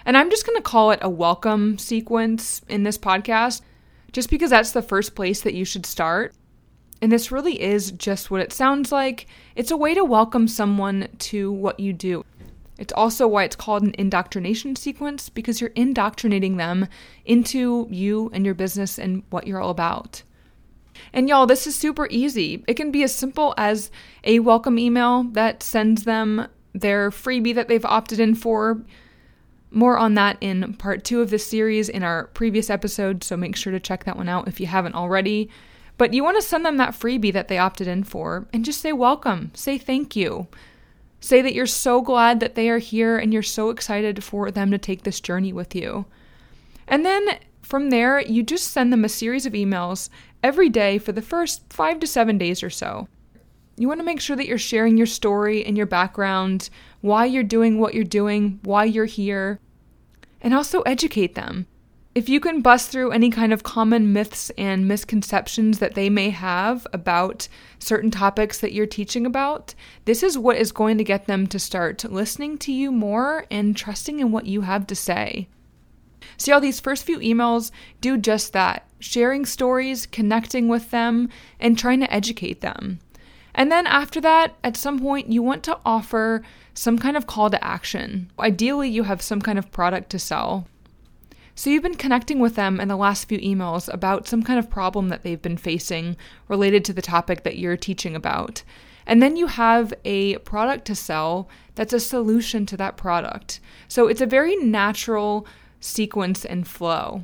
And 0.05 0.15
I'm 0.15 0.29
just 0.29 0.45
going 0.45 0.55
to 0.55 0.61
call 0.61 0.91
it 0.91 0.99
a 1.01 1.09
welcome 1.09 1.77
sequence 1.77 2.61
in 2.69 2.83
this 2.83 2.97
podcast, 2.97 3.61
just 4.13 4.29
because 4.29 4.51
that's 4.51 4.71
the 4.71 4.81
first 4.81 5.15
place 5.15 5.41
that 5.41 5.53
you 5.53 5.65
should 5.65 5.85
start. 5.85 6.33
And 7.01 7.11
this 7.11 7.31
really 7.31 7.61
is 7.61 7.91
just 7.91 8.31
what 8.31 8.41
it 8.41 8.53
sounds 8.53 8.91
like. 8.91 9.27
It's 9.55 9.69
a 9.69 9.77
way 9.77 9.93
to 9.93 10.05
welcome 10.05 10.47
someone 10.47 11.09
to 11.19 11.51
what 11.51 11.81
you 11.81 11.91
do. 11.91 12.23
It's 12.79 12.93
also 12.93 13.27
why 13.27 13.43
it's 13.43 13.55
called 13.55 13.83
an 13.83 13.95
indoctrination 13.97 14.77
sequence 14.77 15.29
because 15.29 15.59
you're 15.59 15.71
indoctrinating 15.75 16.55
them 16.55 16.87
into 17.25 17.87
you 17.89 18.31
and 18.33 18.45
your 18.45 18.55
business 18.55 18.97
and 18.97 19.23
what 19.29 19.45
you're 19.45 19.59
all 19.59 19.71
about. 19.71 20.23
And 21.13 21.29
y'all, 21.29 21.45
this 21.45 21.67
is 21.67 21.75
super 21.75 22.07
easy. 22.09 22.63
It 22.67 22.75
can 22.75 22.91
be 22.91 23.03
as 23.03 23.13
simple 23.13 23.53
as 23.57 23.91
a 24.23 24.39
welcome 24.39 24.77
email 24.79 25.23
that 25.31 25.63
sends 25.63 26.03
them 26.03 26.47
their 26.73 27.09
freebie 27.09 27.55
that 27.55 27.67
they've 27.67 27.85
opted 27.85 28.19
in 28.19 28.35
for. 28.35 28.81
More 29.71 29.97
on 29.97 30.13
that 30.15 30.37
in 30.41 30.73
part 30.75 31.03
two 31.03 31.21
of 31.21 31.29
this 31.29 31.45
series 31.45 31.89
in 31.89 32.03
our 32.03 32.27
previous 32.27 32.69
episode, 32.69 33.23
so 33.23 33.35
make 33.35 33.55
sure 33.55 33.73
to 33.73 33.79
check 33.79 34.05
that 34.05 34.17
one 34.17 34.29
out 34.29 34.47
if 34.47 34.59
you 34.59 34.67
haven't 34.67 34.95
already. 34.95 35.49
But 35.97 36.13
you 36.13 36.23
want 36.23 36.37
to 36.37 36.47
send 36.47 36.65
them 36.65 36.77
that 36.77 36.93
freebie 36.93 37.33
that 37.33 37.47
they 37.47 37.57
opted 37.57 37.87
in 37.87 38.03
for 38.03 38.47
and 38.53 38.63
just 38.63 38.81
say 38.81 38.93
welcome, 38.93 39.51
say 39.53 39.77
thank 39.77 40.15
you. 40.15 40.47
Say 41.19 41.41
that 41.41 41.55
you're 41.55 41.65
so 41.65 42.01
glad 42.01 42.39
that 42.39 42.55
they 42.55 42.69
are 42.69 42.77
here 42.77 43.17
and 43.17 43.33
you're 43.33 43.43
so 43.43 43.69
excited 43.71 44.23
for 44.23 44.51
them 44.51 44.69
to 44.71 44.77
take 44.77 45.03
this 45.03 45.19
journey 45.19 45.51
with 45.51 45.75
you. 45.75 46.05
And 46.87 47.05
then 47.05 47.39
from 47.67 47.89
there, 47.89 48.21
you 48.21 48.43
just 48.43 48.69
send 48.69 48.93
them 48.93 49.03
a 49.03 49.09
series 49.09 49.45
of 49.45 49.51
emails 49.51 50.07
every 50.41 50.69
day 50.69 50.97
for 50.97 51.11
the 51.11 51.21
first 51.21 51.63
five 51.69 51.99
to 51.99 52.07
seven 52.07 52.37
days 52.37 52.63
or 52.63 52.69
so. 52.69 53.09
You 53.75 53.89
want 53.89 53.99
to 53.99 54.05
make 54.05 54.21
sure 54.21 54.37
that 54.37 54.47
you're 54.47 54.57
sharing 54.57 54.97
your 54.97 55.05
story 55.05 55.65
and 55.65 55.75
your 55.75 55.85
background, 55.85 56.69
why 57.01 57.25
you're 57.25 57.43
doing 57.43 57.77
what 57.77 57.93
you're 57.93 58.05
doing, 58.05 58.61
why 58.63 58.85
you're 58.85 59.03
here, 59.03 59.59
and 60.39 60.53
also 60.53 60.81
educate 60.83 61.35
them. 61.35 61.67
If 62.15 62.29
you 62.29 62.39
can 62.39 62.61
bust 62.61 62.89
through 62.89 63.11
any 63.11 63.29
kind 63.29 63.51
of 63.51 63.63
common 63.63 64.13
myths 64.13 64.49
and 64.57 64.87
misconceptions 64.87 65.79
that 65.79 65.93
they 65.93 66.09
may 66.09 66.29
have 66.29 66.87
about 66.93 67.49
certain 67.79 68.11
topics 68.11 68.59
that 68.59 68.71
you're 68.71 68.87
teaching 68.87 69.25
about, 69.25 69.75
this 70.05 70.23
is 70.23 70.37
what 70.37 70.55
is 70.55 70.71
going 70.71 70.97
to 70.99 71.03
get 71.03 71.27
them 71.27 71.47
to 71.47 71.59
start 71.59 72.05
listening 72.05 72.57
to 72.59 72.71
you 72.71 72.93
more 72.93 73.45
and 73.51 73.75
trusting 73.75 74.21
in 74.21 74.31
what 74.31 74.45
you 74.45 74.61
have 74.61 74.87
to 74.87 74.95
say. 74.95 75.49
See 76.35 76.51
how 76.51 76.59
these 76.59 76.79
first 76.79 77.05
few 77.05 77.19
emails 77.19 77.71
do 78.01 78.17
just 78.17 78.53
that 78.53 78.87
sharing 78.99 79.45
stories, 79.45 80.05
connecting 80.05 80.67
with 80.67 80.91
them, 80.91 81.29
and 81.59 81.77
trying 81.77 81.99
to 81.99 82.13
educate 82.13 82.61
them. 82.61 82.99
And 83.53 83.71
then 83.71 83.87
after 83.87 84.21
that, 84.21 84.55
at 84.63 84.77
some 84.77 84.99
point, 84.99 85.31
you 85.31 85.41
want 85.41 85.63
to 85.63 85.79
offer 85.85 86.43
some 86.73 86.99
kind 86.99 87.17
of 87.17 87.25
call 87.25 87.49
to 87.49 87.63
action. 87.63 88.31
Ideally, 88.39 88.89
you 88.89 89.03
have 89.03 89.21
some 89.21 89.41
kind 89.41 89.57
of 89.57 89.71
product 89.71 90.09
to 90.11 90.19
sell. 90.19 90.67
So 91.55 91.71
you've 91.71 91.81
been 91.81 91.95
connecting 91.95 92.39
with 92.39 92.53
them 92.53 92.79
in 92.79 92.87
the 92.87 92.95
last 92.95 93.27
few 93.27 93.39
emails 93.39 93.91
about 93.91 94.27
some 94.27 94.43
kind 94.43 94.59
of 94.59 94.69
problem 94.69 95.09
that 95.09 95.23
they've 95.23 95.41
been 95.41 95.57
facing 95.57 96.15
related 96.47 96.85
to 96.85 96.93
the 96.93 97.01
topic 97.01 97.43
that 97.43 97.57
you're 97.57 97.77
teaching 97.77 98.15
about. 98.15 98.61
And 99.07 99.23
then 99.23 99.35
you 99.35 99.47
have 99.47 99.91
a 100.05 100.37
product 100.39 100.85
to 100.85 100.95
sell 100.95 101.49
that's 101.73 101.93
a 101.93 101.99
solution 101.99 102.67
to 102.67 102.77
that 102.77 102.95
product. 102.95 103.59
So 103.87 104.07
it's 104.07 104.21
a 104.21 104.27
very 104.27 104.55
natural 104.57 105.47
sequence 105.79 106.45
and 106.45 106.67
flow. 106.67 107.23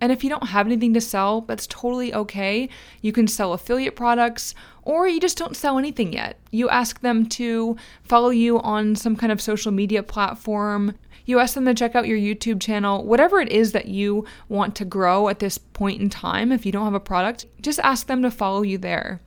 And 0.00 0.10
if 0.10 0.24
you 0.24 0.30
don't 0.30 0.48
have 0.48 0.66
anything 0.66 0.94
to 0.94 1.00
sell, 1.00 1.42
that's 1.42 1.66
totally 1.66 2.14
okay. 2.14 2.70
You 3.02 3.12
can 3.12 3.26
sell 3.26 3.52
affiliate 3.52 3.96
products, 3.96 4.54
or 4.82 5.06
you 5.06 5.20
just 5.20 5.36
don't 5.36 5.56
sell 5.56 5.78
anything 5.78 6.14
yet. 6.14 6.38
You 6.50 6.70
ask 6.70 7.00
them 7.00 7.26
to 7.26 7.76
follow 8.02 8.30
you 8.30 8.58
on 8.60 8.96
some 8.96 9.14
kind 9.14 9.30
of 9.30 9.42
social 9.42 9.72
media 9.72 10.02
platform. 10.02 10.94
You 11.26 11.38
ask 11.38 11.54
them 11.54 11.66
to 11.66 11.74
check 11.74 11.94
out 11.94 12.08
your 12.08 12.16
YouTube 12.16 12.62
channel, 12.62 13.04
whatever 13.04 13.40
it 13.40 13.52
is 13.52 13.72
that 13.72 13.88
you 13.88 14.24
want 14.48 14.74
to 14.76 14.86
grow 14.86 15.28
at 15.28 15.38
this 15.38 15.58
point 15.58 16.00
in 16.00 16.08
time. 16.08 16.50
If 16.50 16.64
you 16.64 16.72
don't 16.72 16.86
have 16.86 16.94
a 16.94 17.00
product, 17.00 17.44
just 17.60 17.78
ask 17.80 18.06
them 18.06 18.22
to 18.22 18.30
follow 18.30 18.62
you 18.62 18.78
there. 18.78 19.20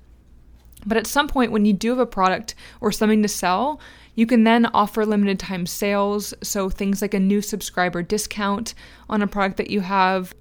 But 0.85 0.97
at 0.97 1.07
some 1.07 1.27
point, 1.27 1.51
when 1.51 1.65
you 1.65 1.73
do 1.73 1.89
have 1.89 1.99
a 1.99 2.05
product 2.05 2.55
or 2.81 2.91
something 2.91 3.21
to 3.21 3.29
sell, 3.29 3.79
you 4.15 4.25
can 4.25 4.43
then 4.43 4.65
offer 4.67 5.05
limited 5.05 5.39
time 5.39 5.65
sales. 5.65 6.33
So 6.43 6.69
things 6.69 7.01
like 7.01 7.13
a 7.13 7.19
new 7.19 7.41
subscriber 7.41 8.03
discount 8.03 8.73
on 9.09 9.21
a 9.21 9.27
product 9.27 9.57
that 9.57 9.69
you 9.69 9.81
have, 9.81 10.33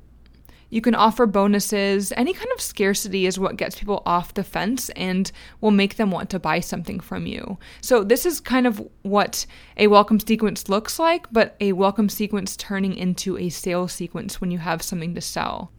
you 0.73 0.81
can 0.81 0.95
offer 0.95 1.27
bonuses. 1.27 2.13
Any 2.17 2.33
kind 2.33 2.49
of 2.55 2.61
scarcity 2.61 3.27
is 3.27 3.39
what 3.39 3.57
gets 3.57 3.79
people 3.79 4.03
off 4.07 4.33
the 4.33 4.43
fence 4.43 4.89
and 4.91 5.31
will 5.61 5.71
make 5.71 5.97
them 5.97 6.11
want 6.11 6.31
to 6.31 6.39
buy 6.39 6.61
something 6.61 6.99
from 6.99 7.27
you. 7.27 7.59
So, 7.83 8.03
this 8.03 8.25
is 8.25 8.41
kind 8.41 8.67
of 8.67 8.81
what 9.03 9.45
a 9.77 9.89
welcome 9.89 10.19
sequence 10.19 10.71
looks 10.71 10.99
like, 10.99 11.27
but 11.31 11.57
a 11.61 11.73
welcome 11.73 12.09
sequence 12.09 12.57
turning 12.57 12.95
into 12.95 13.37
a 13.37 13.51
sales 13.51 13.93
sequence 13.93 14.41
when 14.41 14.51
you 14.51 14.59
have 14.59 14.83
something 14.83 15.15
to 15.15 15.21
sell. 15.21 15.73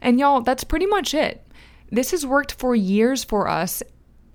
And 0.00 0.18
y'all, 0.18 0.40
that's 0.40 0.64
pretty 0.64 0.86
much 0.86 1.14
it. 1.14 1.46
This 1.92 2.10
has 2.10 2.26
worked 2.26 2.52
for 2.52 2.74
years 2.74 3.22
for 3.22 3.46
us, 3.46 3.80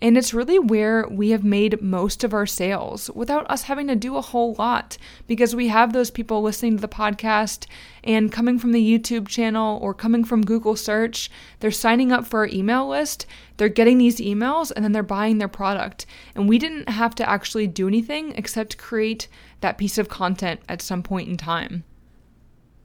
and 0.02 0.18
it's 0.18 0.34
really 0.34 0.60
where 0.60 1.08
we 1.10 1.30
have 1.30 1.44
made 1.44 1.82
most 1.82 2.24
of 2.24 2.34
our 2.34 2.46
sales 2.46 3.10
without 3.12 3.50
us 3.50 3.64
having 3.64 3.88
to 3.88 3.96
do 3.96 4.18
a 4.18 4.22
whole 4.22 4.54
lot 4.56 4.98
because 5.26 5.56
we 5.56 5.70
have 5.70 5.94
those 5.94 6.12
people 6.12 6.42
listening 6.42 6.76
to 6.76 6.82
the 6.82 6.88
podcast 6.88 7.66
and 8.04 8.32
coming 8.32 8.60
from 8.60 8.74
the 8.74 9.00
YouTube 9.00 9.28
channel 9.28 9.80
or 9.82 9.94
coming 9.94 10.26
from 10.26 10.44
Google 10.44 10.76
search. 10.76 11.32
They're 11.60 11.72
signing 11.72 12.12
up 12.12 12.26
for 12.26 12.42
our 12.42 12.48
email 12.48 12.88
list, 12.88 13.26
they're 13.58 13.70
getting 13.70 13.98
these 13.98 14.20
emails, 14.20 14.72
and 14.76 14.84
then 14.84 14.92
they're 14.92 15.02
buying 15.04 15.38
their 15.38 15.48
product. 15.48 16.06
And 16.36 16.50
we 16.50 16.60
didn't 16.60 16.90
have 16.90 17.16
to 17.16 17.30
actually 17.30 17.68
do 17.68 17.88
anything 17.88 18.34
except 18.36 18.78
create 18.78 19.28
that 19.62 19.78
piece 19.78 19.98
of 19.98 20.10
content 20.10 20.60
at 20.68 20.82
some 20.82 21.04
point 21.04 21.30
in 21.30 21.38
time. 21.38 21.86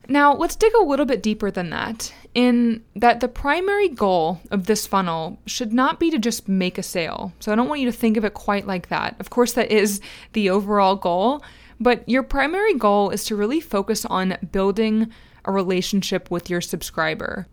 Now, 0.08 0.34
let's 0.34 0.56
dig 0.56 0.72
a 0.74 0.84
little 0.84 1.06
bit 1.06 1.22
deeper 1.22 1.50
than 1.50 1.70
that, 1.70 2.12
in 2.34 2.82
that 2.96 3.20
the 3.20 3.28
primary 3.28 3.88
goal 3.88 4.40
of 4.50 4.66
this 4.66 4.86
funnel 4.86 5.38
should 5.46 5.72
not 5.72 6.00
be 6.00 6.10
to 6.10 6.18
just 6.18 6.48
make 6.48 6.78
a 6.78 6.82
sale. 6.82 7.32
So, 7.38 7.52
I 7.52 7.54
don't 7.54 7.68
want 7.68 7.80
you 7.80 7.90
to 7.90 7.96
think 7.96 8.16
of 8.16 8.24
it 8.24 8.34
quite 8.34 8.66
like 8.66 8.88
that. 8.88 9.14
Of 9.20 9.30
course, 9.30 9.52
that 9.52 9.70
is 9.70 10.00
the 10.32 10.50
overall 10.50 10.96
goal, 10.96 11.42
but 11.78 12.08
your 12.08 12.22
primary 12.22 12.74
goal 12.74 13.10
is 13.10 13.24
to 13.26 13.36
really 13.36 13.60
focus 13.60 14.04
on 14.04 14.36
building 14.50 15.12
a 15.44 15.52
relationship 15.52 16.30
with 16.30 16.50
your 16.50 16.60
subscriber 16.60 17.46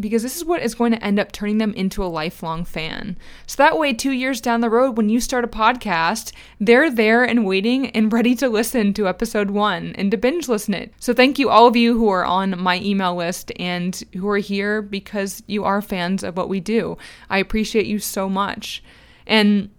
because 0.00 0.22
this 0.22 0.36
is 0.36 0.44
what 0.44 0.62
is 0.62 0.74
going 0.74 0.92
to 0.92 1.04
end 1.04 1.18
up 1.18 1.32
turning 1.32 1.58
them 1.58 1.72
into 1.74 2.02
a 2.02 2.06
lifelong 2.06 2.64
fan. 2.64 3.16
So 3.46 3.56
that 3.62 3.78
way, 3.78 3.92
two 3.92 4.12
years 4.12 4.40
down 4.40 4.60
the 4.60 4.70
road, 4.70 4.96
when 4.96 5.08
you 5.08 5.20
start 5.20 5.44
a 5.44 5.48
podcast, 5.48 6.32
they're 6.58 6.90
there 6.90 7.24
and 7.24 7.44
waiting 7.44 7.90
and 7.90 8.12
ready 8.20 8.34
to 8.36 8.48
listen 8.48 8.92
to 8.94 9.08
episode 9.08 9.50
one 9.50 9.94
and 9.96 10.10
to 10.10 10.16
binge 10.16 10.48
listen 10.48 10.74
it. 10.74 10.92
So 10.98 11.12
thank 11.12 11.38
you, 11.38 11.50
all 11.50 11.66
of 11.66 11.76
you 11.76 11.96
who 11.96 12.08
are 12.08 12.24
on 12.24 12.60
my 12.60 12.80
email 12.80 13.14
list 13.14 13.52
and 13.56 14.02
who 14.14 14.28
are 14.28 14.38
here 14.38 14.82
because 14.82 15.42
you 15.46 15.64
are 15.64 15.82
fans 15.82 16.22
of 16.22 16.36
what 16.36 16.48
we 16.48 16.60
do. 16.60 16.96
I 17.28 17.38
appreciate 17.38 17.86
you 17.86 17.98
so 17.98 18.28
much. 18.28 18.82
And 19.26 19.70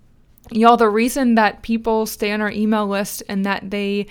y'all, 0.52 0.78
the 0.78 0.90
reason 0.90 1.36
that 1.36 1.62
people 1.62 2.06
stay 2.06 2.32
on 2.32 2.42
our 2.42 2.52
email 2.52 2.88
list 2.88 3.24
and 3.28 3.46
that 3.46 3.72
they 3.72 4.08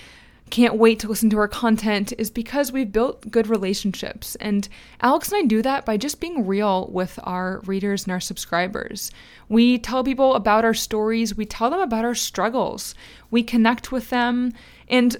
can't 0.50 0.76
wait 0.76 0.98
to 1.00 1.08
listen 1.08 1.30
to 1.30 1.38
our 1.38 1.48
content 1.48 2.12
is 2.18 2.30
because 2.30 2.72
we've 2.72 2.92
built 2.92 3.30
good 3.30 3.46
relationships. 3.46 4.34
And 4.36 4.68
Alex 5.00 5.30
and 5.30 5.42
I 5.42 5.46
do 5.46 5.62
that 5.62 5.86
by 5.86 5.96
just 5.96 6.20
being 6.20 6.46
real 6.46 6.88
with 6.92 7.18
our 7.22 7.60
readers 7.66 8.04
and 8.04 8.12
our 8.12 8.20
subscribers. 8.20 9.10
We 9.48 9.78
tell 9.78 10.04
people 10.04 10.34
about 10.34 10.64
our 10.64 10.74
stories, 10.74 11.36
we 11.36 11.46
tell 11.46 11.70
them 11.70 11.80
about 11.80 12.04
our 12.04 12.14
struggles, 12.14 12.94
we 13.30 13.42
connect 13.42 13.92
with 13.92 14.10
them. 14.10 14.52
And 14.88 15.16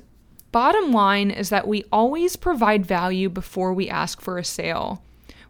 bottom 0.52 0.92
line 0.92 1.30
is 1.30 1.49
that 1.50 1.68
we 1.68 1.84
always 1.92 2.37
provide 2.37 2.84
value 2.84 3.28
before 3.28 3.72
we 3.72 3.88
ask 3.88 4.20
for 4.20 4.37
a 4.37 4.44
sale. 4.44 5.02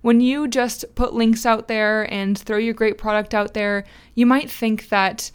When 0.03 0.21
you 0.21 0.49
just 0.49 0.85
put 0.95 1.15
links 1.15 1.45
out 1.45 1.69
there 1.69 2.11
and 2.13 2.39
throw 2.39 2.57
your 2.57 2.75
great 2.75 2.97
product 2.97 3.35
out 3.35 3.55
there, 3.55 3.85
you 4.15 4.25
might 4.27 4.51
think 4.51 4.89
that 4.89 5.31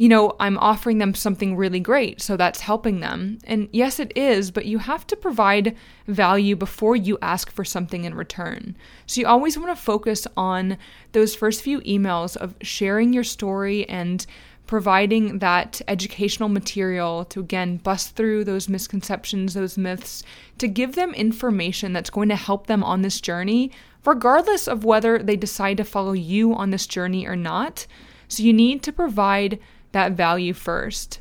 you 0.00 0.08
know, 0.08 0.34
I'm 0.40 0.56
offering 0.56 0.96
them 0.96 1.12
something 1.12 1.58
really 1.58 1.78
great, 1.78 2.22
so 2.22 2.34
that's 2.34 2.60
helping 2.60 3.00
them. 3.00 3.36
And 3.44 3.68
yes, 3.70 4.00
it 4.00 4.16
is, 4.16 4.50
but 4.50 4.64
you 4.64 4.78
have 4.78 5.06
to 5.08 5.14
provide 5.14 5.76
value 6.06 6.56
before 6.56 6.96
you 6.96 7.18
ask 7.20 7.50
for 7.50 7.66
something 7.66 8.06
in 8.06 8.14
return. 8.14 8.78
So 9.06 9.20
you 9.20 9.26
always 9.26 9.58
want 9.58 9.76
to 9.76 9.84
focus 9.84 10.26
on 10.38 10.78
those 11.12 11.34
first 11.34 11.60
few 11.60 11.82
emails 11.82 12.34
of 12.34 12.54
sharing 12.62 13.12
your 13.12 13.24
story 13.24 13.86
and 13.90 14.24
providing 14.66 15.40
that 15.40 15.82
educational 15.86 16.48
material 16.48 17.26
to 17.26 17.40
again 17.40 17.76
bust 17.76 18.16
through 18.16 18.44
those 18.44 18.70
misconceptions, 18.70 19.52
those 19.52 19.76
myths, 19.76 20.22
to 20.56 20.66
give 20.66 20.94
them 20.94 21.12
information 21.12 21.92
that's 21.92 22.08
going 22.08 22.30
to 22.30 22.36
help 22.36 22.68
them 22.68 22.82
on 22.82 23.02
this 23.02 23.20
journey, 23.20 23.70
regardless 24.06 24.66
of 24.66 24.82
whether 24.82 25.18
they 25.18 25.36
decide 25.36 25.76
to 25.76 25.84
follow 25.84 26.12
you 26.12 26.54
on 26.54 26.70
this 26.70 26.86
journey 26.86 27.26
or 27.26 27.36
not. 27.36 27.86
So 28.28 28.42
you 28.42 28.54
need 28.54 28.82
to 28.84 28.92
provide 28.92 29.58
that 29.92 30.12
value 30.12 30.52
first. 30.52 31.20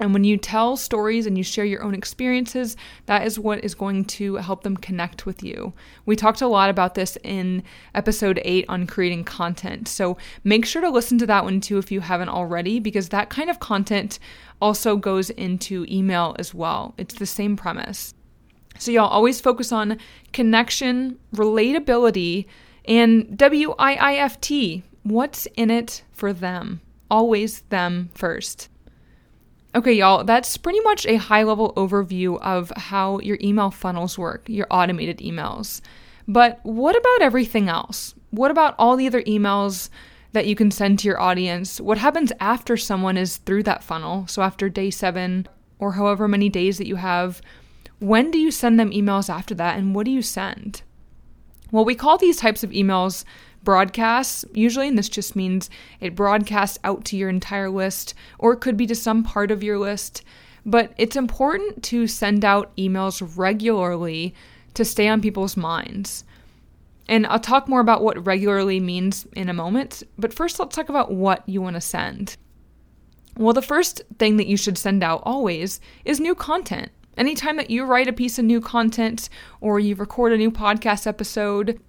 And 0.00 0.12
when 0.12 0.22
you 0.22 0.36
tell 0.36 0.76
stories 0.76 1.26
and 1.26 1.36
you 1.36 1.42
share 1.42 1.64
your 1.64 1.82
own 1.82 1.94
experiences, 1.94 2.76
that 3.06 3.26
is 3.26 3.38
what 3.38 3.64
is 3.64 3.74
going 3.74 4.04
to 4.04 4.36
help 4.36 4.62
them 4.62 4.76
connect 4.76 5.26
with 5.26 5.42
you. 5.42 5.72
We 6.06 6.14
talked 6.14 6.40
a 6.40 6.46
lot 6.46 6.70
about 6.70 6.94
this 6.94 7.18
in 7.24 7.64
episode 7.94 8.40
8 8.44 8.66
on 8.68 8.86
creating 8.86 9.24
content. 9.24 9.88
So 9.88 10.16
make 10.44 10.64
sure 10.64 10.82
to 10.82 10.90
listen 10.90 11.18
to 11.18 11.26
that 11.26 11.44
one 11.44 11.60
too 11.60 11.78
if 11.78 11.90
you 11.90 12.00
haven't 12.00 12.28
already, 12.28 12.78
because 12.78 13.08
that 13.08 13.28
kind 13.28 13.50
of 13.50 13.58
content 13.58 14.20
also 14.62 14.96
goes 14.96 15.30
into 15.30 15.84
email 15.88 16.36
as 16.38 16.54
well. 16.54 16.94
It's 16.96 17.14
the 17.14 17.26
same 17.26 17.56
premise. 17.56 18.14
So, 18.78 18.92
y'all 18.92 19.08
always 19.08 19.40
focus 19.40 19.72
on 19.72 19.98
connection, 20.32 21.18
relatability, 21.34 22.46
and 22.84 23.36
W 23.36 23.74
I 23.76 23.94
I 23.94 24.14
F 24.14 24.40
T. 24.40 24.84
What's 25.02 25.46
in 25.56 25.68
it 25.68 26.04
for 26.12 26.32
them? 26.32 26.80
Always 27.10 27.62
them 27.62 28.10
first. 28.14 28.68
Okay, 29.74 29.92
y'all, 29.92 30.24
that's 30.24 30.56
pretty 30.56 30.80
much 30.80 31.06
a 31.06 31.16
high 31.16 31.42
level 31.42 31.72
overview 31.76 32.40
of 32.40 32.72
how 32.76 33.20
your 33.20 33.38
email 33.40 33.70
funnels 33.70 34.18
work, 34.18 34.48
your 34.48 34.66
automated 34.70 35.18
emails. 35.18 35.80
But 36.26 36.60
what 36.62 36.96
about 36.96 37.22
everything 37.22 37.68
else? 37.68 38.14
What 38.30 38.50
about 38.50 38.74
all 38.78 38.96
the 38.96 39.06
other 39.06 39.22
emails 39.22 39.88
that 40.32 40.46
you 40.46 40.54
can 40.54 40.70
send 40.70 40.98
to 40.98 41.08
your 41.08 41.20
audience? 41.20 41.80
What 41.80 41.98
happens 41.98 42.32
after 42.40 42.76
someone 42.76 43.16
is 43.16 43.38
through 43.38 43.62
that 43.64 43.84
funnel? 43.84 44.26
So, 44.26 44.42
after 44.42 44.68
day 44.68 44.90
seven 44.90 45.46
or 45.78 45.92
however 45.92 46.28
many 46.28 46.48
days 46.48 46.78
that 46.78 46.86
you 46.86 46.96
have, 46.96 47.40
when 47.98 48.30
do 48.30 48.38
you 48.38 48.50
send 48.50 48.78
them 48.78 48.90
emails 48.90 49.30
after 49.30 49.54
that 49.54 49.78
and 49.78 49.94
what 49.94 50.04
do 50.04 50.10
you 50.10 50.22
send? 50.22 50.82
Well, 51.70 51.84
we 51.84 51.94
call 51.94 52.16
these 52.16 52.38
types 52.38 52.64
of 52.64 52.70
emails 52.70 53.24
broadcasts 53.64 54.44
usually, 54.52 54.88
and 54.88 54.98
this 54.98 55.08
just 55.08 55.36
means 55.36 55.70
it 56.00 56.14
broadcasts 56.14 56.78
out 56.84 57.04
to 57.06 57.16
your 57.16 57.28
entire 57.28 57.70
list, 57.70 58.14
or 58.38 58.52
it 58.52 58.60
could 58.60 58.76
be 58.76 58.86
to 58.86 58.94
some 58.94 59.22
part 59.22 59.50
of 59.50 59.62
your 59.62 59.78
list. 59.78 60.22
But 60.64 60.92
it's 60.96 61.16
important 61.16 61.82
to 61.84 62.06
send 62.06 62.44
out 62.44 62.76
emails 62.76 63.36
regularly 63.36 64.34
to 64.74 64.84
stay 64.84 65.08
on 65.08 65.20
people's 65.20 65.56
minds. 65.56 66.24
And 67.08 67.26
I'll 67.26 67.40
talk 67.40 67.68
more 67.68 67.80
about 67.80 68.02
what 68.02 68.26
regularly 68.26 68.80
means 68.80 69.26
in 69.34 69.48
a 69.48 69.54
moment, 69.54 70.02
but 70.18 70.34
first 70.34 70.60
let's 70.60 70.76
talk 70.76 70.90
about 70.90 71.10
what 71.10 71.48
you 71.48 71.62
want 71.62 71.74
to 71.74 71.80
send. 71.80 72.36
Well, 73.36 73.54
the 73.54 73.62
first 73.62 74.02
thing 74.18 74.36
that 74.36 74.46
you 74.46 74.56
should 74.56 74.76
send 74.76 75.02
out 75.02 75.22
always 75.24 75.80
is 76.04 76.20
new 76.20 76.34
content. 76.34 76.90
Anytime 77.16 77.56
that 77.56 77.70
you 77.70 77.84
write 77.84 78.08
a 78.08 78.12
piece 78.12 78.38
of 78.38 78.44
new 78.44 78.60
content 78.60 79.28
or 79.60 79.80
you 79.80 79.94
record 79.94 80.32
a 80.32 80.36
new 80.36 80.50
podcast 80.50 81.06
episode, 81.06 81.80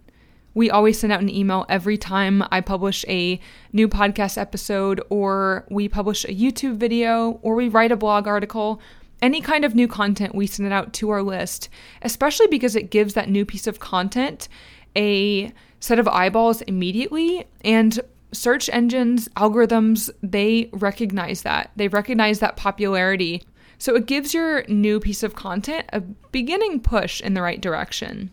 we 0.54 0.70
always 0.70 1.00
send 1.00 1.14
out 1.14 1.22
an 1.22 1.30
email 1.30 1.66
every 1.70 1.98
time 1.98 2.44
I 2.52 2.62
publish 2.62 3.06
a 3.08 3.40
new 3.72 3.88
podcast 3.88 4.38
episode, 4.38 5.02
or 5.10 5.66
we 5.70 5.88
publish 5.88 6.26
a 6.26 6.34
YouTube 6.34 6.78
video, 6.78 7.40
or 7.42 7.56
we 7.56 7.70
write 7.70 7.92
a 7.92 7.98
blog 7.98 8.28
article. 8.28 8.82
Any 9.22 9.42
kind 9.42 9.66
of 9.66 9.76
new 9.76 9.88
content, 9.88 10.34
we 10.34 10.48
send 10.48 10.68
it 10.68 10.74
out 10.74 10.94
to 10.94 11.10
our 11.10 11.22
list, 11.22 11.70
especially 12.02 12.48
because 12.48 12.76
it 12.76 12.90
gives 12.90 13.14
that 13.14 13.30
new 13.30 13.46
piece 13.46 13.68
of 13.68 13.80
content 13.80 14.48
a 14.96 15.52
set 15.80 16.00
of 16.00 16.08
eyeballs 16.08 16.62
immediately. 16.64 17.46
And 17.62 18.00
search 18.32 18.70
engines, 18.70 19.28
algorithms, 19.30 20.10
they 20.22 20.70
recognize 20.74 21.42
that. 21.44 21.72
They 21.76 21.88
recognize 21.88 22.40
that 22.40 22.58
popularity. 22.58 23.44
So 23.78 23.96
it 23.96 24.08
gives 24.08 24.34
your 24.34 24.66
new 24.68 25.00
piece 25.00 25.24
of 25.24 25.36
content 25.36 25.88
a 25.94 26.02
beginning 26.02 26.82
push 26.82 27.22
in 27.22 27.34
the 27.34 27.42
right 27.42 27.62
direction. 27.62 28.32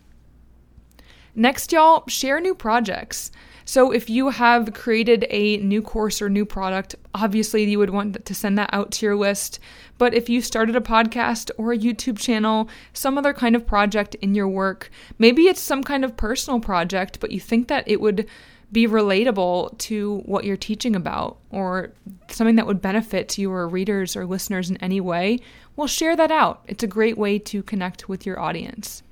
Next, 1.39 1.71
y'all, 1.71 2.03
share 2.09 2.41
new 2.41 2.55
projects. 2.55 3.31
So, 3.67 3.91
if 3.91 4.09
you 4.09 4.31
have 4.31 4.73
created 4.73 5.27
a 5.29 5.59
new 5.59 5.83
course 5.83 6.23
or 6.23 6.31
new 6.31 6.47
product, 6.47 6.95
obviously 7.15 7.71
you 7.71 7.79
would 7.79 7.91
want 7.91 8.25
to 8.25 8.35
send 8.35 8.57
that 8.57 8.71
out 8.73 8.91
to 8.93 9.05
your 9.05 9.17
list. 9.17 9.59
But 9.99 10.15
if 10.15 10.31
you 10.31 10.41
started 10.41 10.77
a 10.77 10.81
podcast 10.81 11.51
or 11.59 11.73
a 11.73 11.79
YouTube 11.79 12.19
channel, 12.19 12.71
some 12.95 13.19
other 13.19 13.35
kind 13.35 13.55
of 13.55 13.67
project 13.67 14.15
in 14.17 14.35
your 14.35 14.49
work, 14.49 14.91
maybe 15.19 15.43
it's 15.43 15.61
some 15.61 15.83
kind 15.83 16.07
of 16.07 16.17
personal 16.17 16.59
project, 16.59 17.21
but 17.21 17.33
you 17.33 17.41
think 17.41 17.69
that 17.69 17.87
it 17.87 18.01
would 18.01 18.27
be 18.73 18.87
relatable 18.87 19.77
to 19.77 20.23
what 20.25 20.45
you're 20.45 20.57
teaching 20.57 20.97
about 20.97 21.37
or 21.51 21.93
something 22.29 22.57
that 22.57 22.67
would 22.67 22.81
benefit 22.81 23.37
your 23.37 23.69
readers 23.69 24.17
or 24.17 24.25
listeners 24.25 24.71
in 24.71 24.79
any 24.79 25.03
way, 25.03 25.39
well, 25.77 25.87
share 25.87 26.17
that 26.17 26.31
out. 26.31 26.63
It's 26.67 26.83
a 26.83 26.89
great 26.89 27.19
way 27.19 27.39
to 27.41 27.63
connect 27.63 28.09
with 28.09 28.25
your 28.25 28.41
audience. 28.41 29.03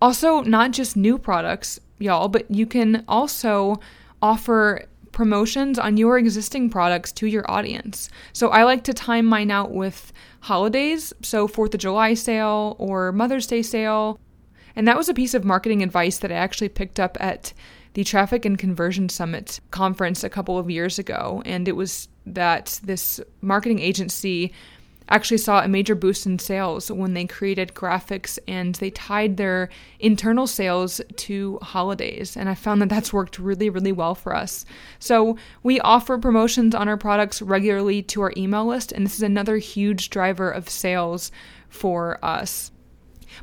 Also, 0.00 0.40
not 0.42 0.72
just 0.72 0.96
new 0.96 1.18
products, 1.18 1.78
y'all, 1.98 2.28
but 2.28 2.50
you 2.50 2.66
can 2.66 3.04
also 3.06 3.78
offer 4.22 4.86
promotions 5.12 5.78
on 5.78 5.96
your 5.96 6.18
existing 6.18 6.70
products 6.70 7.12
to 7.12 7.26
your 7.26 7.48
audience. 7.50 8.08
So 8.32 8.48
I 8.48 8.62
like 8.62 8.84
to 8.84 8.94
time 8.94 9.26
mine 9.26 9.50
out 9.50 9.72
with 9.72 10.12
holidays, 10.40 11.12
so 11.22 11.46
4th 11.46 11.74
of 11.74 11.80
July 11.80 12.14
sale 12.14 12.76
or 12.78 13.12
Mother's 13.12 13.46
Day 13.46 13.62
sale. 13.62 14.18
And 14.76 14.86
that 14.86 14.96
was 14.96 15.08
a 15.08 15.14
piece 15.14 15.34
of 15.34 15.44
marketing 15.44 15.82
advice 15.82 16.18
that 16.18 16.30
I 16.30 16.36
actually 16.36 16.68
picked 16.68 17.00
up 17.00 17.16
at 17.20 17.52
the 17.94 18.04
Traffic 18.04 18.44
and 18.44 18.56
Conversion 18.56 19.08
Summit 19.08 19.60
conference 19.72 20.22
a 20.22 20.30
couple 20.30 20.58
of 20.58 20.70
years 20.70 20.98
ago. 20.98 21.42
And 21.44 21.66
it 21.66 21.74
was 21.76 22.08
that 22.24 22.80
this 22.84 23.20
marketing 23.40 23.80
agency 23.80 24.52
actually 25.10 25.38
saw 25.38 25.62
a 25.62 25.68
major 25.68 25.94
boost 25.94 26.26
in 26.26 26.38
sales 26.38 26.90
when 26.90 27.14
they 27.14 27.24
created 27.24 27.74
graphics 27.74 28.38
and 28.46 28.76
they 28.76 28.90
tied 28.90 29.36
their 29.36 29.68
internal 29.98 30.46
sales 30.46 31.00
to 31.16 31.58
holidays. 31.62 32.36
And 32.36 32.48
I 32.48 32.54
found 32.54 32.80
that 32.82 32.88
that's 32.88 33.12
worked 33.12 33.38
really, 33.38 33.68
really 33.70 33.92
well 33.92 34.14
for 34.14 34.34
us. 34.34 34.64
So 34.98 35.36
we 35.62 35.80
offer 35.80 36.18
promotions 36.18 36.74
on 36.74 36.88
our 36.88 36.96
products 36.96 37.42
regularly 37.42 38.02
to 38.04 38.22
our 38.22 38.32
email 38.36 38.66
list, 38.66 38.92
and 38.92 39.04
this 39.04 39.16
is 39.16 39.22
another 39.22 39.58
huge 39.58 40.10
driver 40.10 40.50
of 40.50 40.68
sales 40.68 41.32
for 41.68 42.24
us. 42.24 42.70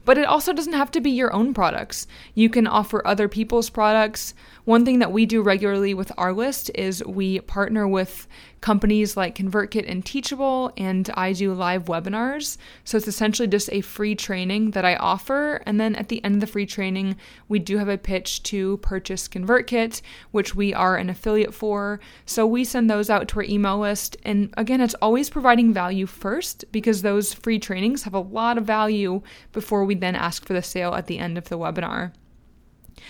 But 0.05 0.17
it 0.17 0.25
also 0.25 0.53
doesn't 0.53 0.73
have 0.73 0.91
to 0.91 1.01
be 1.01 1.11
your 1.11 1.33
own 1.33 1.53
products. 1.53 2.07
You 2.33 2.49
can 2.49 2.67
offer 2.67 3.05
other 3.05 3.27
people's 3.27 3.69
products. 3.69 4.33
One 4.65 4.85
thing 4.85 4.99
that 4.99 5.11
we 5.11 5.25
do 5.25 5.41
regularly 5.41 5.93
with 5.93 6.11
our 6.17 6.33
list 6.33 6.71
is 6.75 7.03
we 7.05 7.39
partner 7.41 7.87
with 7.87 8.27
companies 8.61 9.15
like 9.15 9.35
ConvertKit 9.35 9.89
and 9.89 10.03
Teachable, 10.05 10.71
and 10.77 11.09
I 11.13 11.31
do 11.33 11.53
live 11.53 11.85
webinars. 11.85 12.57
So 12.83 12.97
it's 12.97 13.07
essentially 13.07 13.47
just 13.47 13.69
a 13.71 13.81
free 13.81 14.15
training 14.15 14.71
that 14.71 14.83
I 14.83 14.95
offer. 14.95 15.61
And 15.65 15.79
then 15.79 15.95
at 15.95 16.09
the 16.09 16.23
end 16.23 16.35
of 16.35 16.41
the 16.41 16.47
free 16.47 16.65
training, 16.65 17.15
we 17.47 17.59
do 17.59 17.77
have 17.77 17.87
a 17.87 17.97
pitch 17.97 18.43
to 18.43 18.77
purchase 18.77 19.27
ConvertKit, 19.27 20.01
which 20.31 20.55
we 20.55 20.73
are 20.73 20.97
an 20.97 21.09
affiliate 21.09 21.53
for. 21.53 21.99
So 22.25 22.45
we 22.45 22.63
send 22.63 22.89
those 22.89 23.09
out 23.09 23.27
to 23.29 23.37
our 23.37 23.43
email 23.43 23.79
list. 23.79 24.17
And 24.23 24.53
again, 24.57 24.81
it's 24.81 24.95
always 24.95 25.29
providing 25.29 25.73
value 25.73 26.05
first 26.05 26.65
because 26.71 27.01
those 27.01 27.33
free 27.33 27.59
trainings 27.59 28.03
have 28.03 28.13
a 28.13 28.19
lot 28.19 28.57
of 28.57 28.65
value 28.65 29.21
before 29.53 29.76
we 29.83 29.95
then 29.95 30.15
ask 30.15 30.45
for 30.45 30.53
the 30.53 30.63
sale 30.63 30.93
at 30.93 31.07
the 31.07 31.19
end 31.19 31.37
of 31.37 31.49
the 31.49 31.57
webinar. 31.57 32.11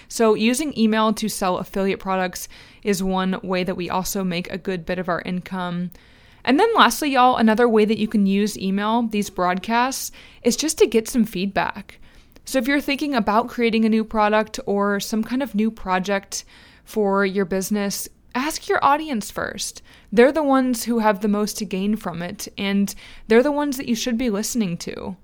So, 0.08 0.34
using 0.34 0.78
email 0.78 1.14
to 1.14 1.30
sell 1.30 1.58
affiliate 1.58 2.00
products 2.00 2.48
is 2.84 3.04
one 3.04 3.40
way 3.44 3.64
that 3.64 3.78
we 3.78 3.90
also 3.90 4.24
make 4.24 4.52
a 4.52 4.58
good 4.58 4.86
bit 4.86 5.00
of 5.00 5.10
our 5.10 5.22
income. 5.22 5.92
And 6.44 6.60
then, 6.60 6.70
lastly, 6.76 7.12
y'all, 7.12 7.36
another 7.36 7.68
way 7.68 7.86
that 7.86 7.98
you 7.98 8.08
can 8.08 8.26
use 8.26 8.58
email, 8.58 9.04
these 9.04 9.30
broadcasts, 9.30 10.12
is 10.44 10.56
just 10.56 10.78
to 10.80 10.88
get 10.88 11.08
some 11.08 11.26
feedback. 11.26 12.00
So, 12.46 12.60
if 12.60 12.68
you're 12.68 12.82
thinking 12.82 13.16
about 13.16 13.50
creating 13.50 13.86
a 13.86 13.90
new 13.90 14.04
product 14.04 14.60
or 14.66 15.00
some 15.00 15.24
kind 15.24 15.44
of 15.44 15.56
new 15.56 15.72
project 15.72 16.46
for 16.84 17.26
your 17.26 17.46
business, 17.46 18.08
ask 18.34 18.70
your 18.70 18.84
audience 18.84 19.32
first. 19.32 19.82
They're 20.12 20.32
the 20.32 20.44
ones 20.44 20.86
who 20.86 21.00
have 21.00 21.20
the 21.20 21.28
most 21.28 21.58
to 21.58 21.66
gain 21.66 21.96
from 21.96 22.22
it, 22.22 22.48
and 22.58 22.94
they're 23.28 23.44
the 23.44 23.52
ones 23.52 23.78
that 23.78 23.90
you 23.90 23.96
should 23.96 24.18
be 24.18 24.30
listening 24.30 24.78
to 24.78 25.18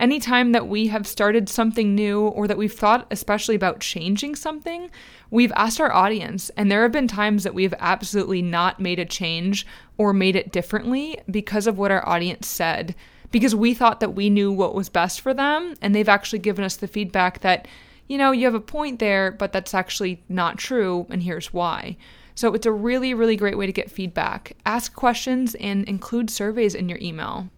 anytime 0.00 0.52
that 0.52 0.66
we 0.66 0.88
have 0.88 1.06
started 1.06 1.48
something 1.48 1.94
new 1.94 2.22
or 2.22 2.48
that 2.48 2.58
we've 2.58 2.72
thought 2.72 3.06
especially 3.10 3.54
about 3.54 3.80
changing 3.80 4.34
something, 4.34 4.90
we've 5.30 5.52
asked 5.52 5.80
our 5.80 5.92
audience. 5.92 6.50
And 6.56 6.70
there 6.70 6.82
have 6.82 6.92
been 6.92 7.06
times 7.06 7.44
that 7.44 7.54
we've 7.54 7.74
absolutely 7.78 8.42
not 8.42 8.80
made 8.80 8.98
a 8.98 9.04
change 9.04 9.66
or 9.98 10.12
made 10.12 10.34
it 10.34 10.50
differently 10.50 11.20
because 11.30 11.66
of 11.66 11.78
what 11.78 11.90
our 11.90 12.06
audience 12.08 12.48
said, 12.48 12.94
because 13.30 13.54
we 13.54 13.74
thought 13.74 14.00
that 14.00 14.14
we 14.14 14.30
knew 14.30 14.50
what 14.50 14.74
was 14.74 14.88
best 14.88 15.20
for 15.20 15.34
them. 15.34 15.74
And 15.80 15.94
they've 15.94 16.08
actually 16.08 16.40
given 16.40 16.64
us 16.64 16.76
the 16.76 16.88
feedback 16.88 17.40
that, 17.40 17.68
you 18.08 18.18
know, 18.18 18.32
you 18.32 18.46
have 18.46 18.54
a 18.54 18.60
point 18.60 18.98
there, 18.98 19.30
but 19.30 19.52
that's 19.52 19.74
actually 19.74 20.22
not 20.28 20.58
true. 20.58 21.06
And 21.10 21.22
here's 21.22 21.52
why. 21.52 21.96
So 22.34 22.54
it's 22.54 22.66
a 22.66 22.72
really, 22.72 23.12
really 23.12 23.36
great 23.36 23.58
way 23.58 23.66
to 23.66 23.72
get 23.72 23.90
feedback. 23.90 24.56
Ask 24.64 24.94
questions 24.94 25.54
and 25.56 25.84
include 25.84 26.30
surveys 26.30 26.74
in 26.74 26.88
your 26.88 26.98
email. 27.02 27.50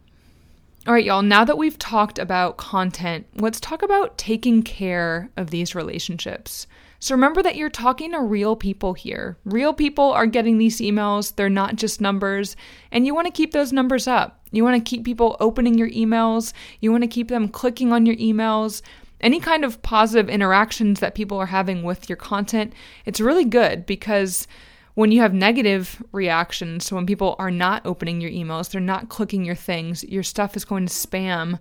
All 0.85 0.93
right, 0.93 1.05
y'all, 1.05 1.23
now 1.23 1.45
that 1.45 1.59
we've 1.59 1.79
talked 1.79 2.19
about 2.19 2.57
content, 2.57 3.25
let's 3.37 3.61
talk 3.61 3.85
about 3.85 4.19
taking 4.19 4.65
care 4.65 5.31
of 5.37 5.51
these 5.51 5.77
relationships. 5.77 6.67
So 6.99 7.15
remember 7.15 7.41
that 7.45 7.55
you're 7.55 7.71
talking 7.71 8.11
to 8.11 8.21
real 8.21 8.57
people 8.57 8.93
here. 8.95 9.39
Real 9.45 9.73
people 9.73 10.11
are 10.11 10.27
getting 10.27 10.59
these 10.59 10.81
emails, 10.81 11.37
they're 11.37 11.49
not 11.49 11.77
just 11.77 12.01
numbers, 12.01 12.57
and 12.91 13.07
you 13.07 13.15
want 13.15 13.27
to 13.29 13.33
keep 13.33 13.53
those 13.53 13.73
numbers 13.73 14.09
up. 14.09 14.41
You 14.51 14.65
want 14.65 14.85
to 14.85 14.91
keep 14.91 15.05
people 15.05 15.37
opening 15.39 15.79
your 15.79 15.91
emails, 15.91 16.53
you 16.81 16.91
want 16.91 17.05
to 17.05 17.09
keep 17.09 17.29
them 17.29 17.49
clicking 17.49 17.93
on 17.93 18.05
your 18.05 18.17
emails. 18.17 18.83
Any 19.21 19.39
kind 19.39 19.65
of 19.65 19.83
positive 19.83 20.29
interactions 20.29 20.99
that 20.99 21.15
people 21.15 21.39
are 21.39 21.47
having 21.47 21.85
with 21.85 22.09
your 22.09 22.17
content, 22.17 22.73
it's 23.07 23.21
really 23.21 23.45
good 23.45 23.87
because 23.87 24.49
when 24.95 25.11
you 25.11 25.21
have 25.21 25.33
negative 25.33 26.03
reactions, 26.13 26.85
so 26.85 26.97
when 26.97 27.07
people 27.07 27.35
are 27.39 27.51
not 27.51 27.87
opening 27.87 28.21
your 28.21 28.31
emails, 28.31 28.71
they're 28.71 28.81
not 28.81 29.09
clicking 29.09 29.45
your 29.45 29.55
things, 29.55 30.05
your 30.05 30.23
stuff 30.23 30.57
is 30.57 30.65
going 30.65 30.87
to 30.87 30.93
spam, 30.93 31.59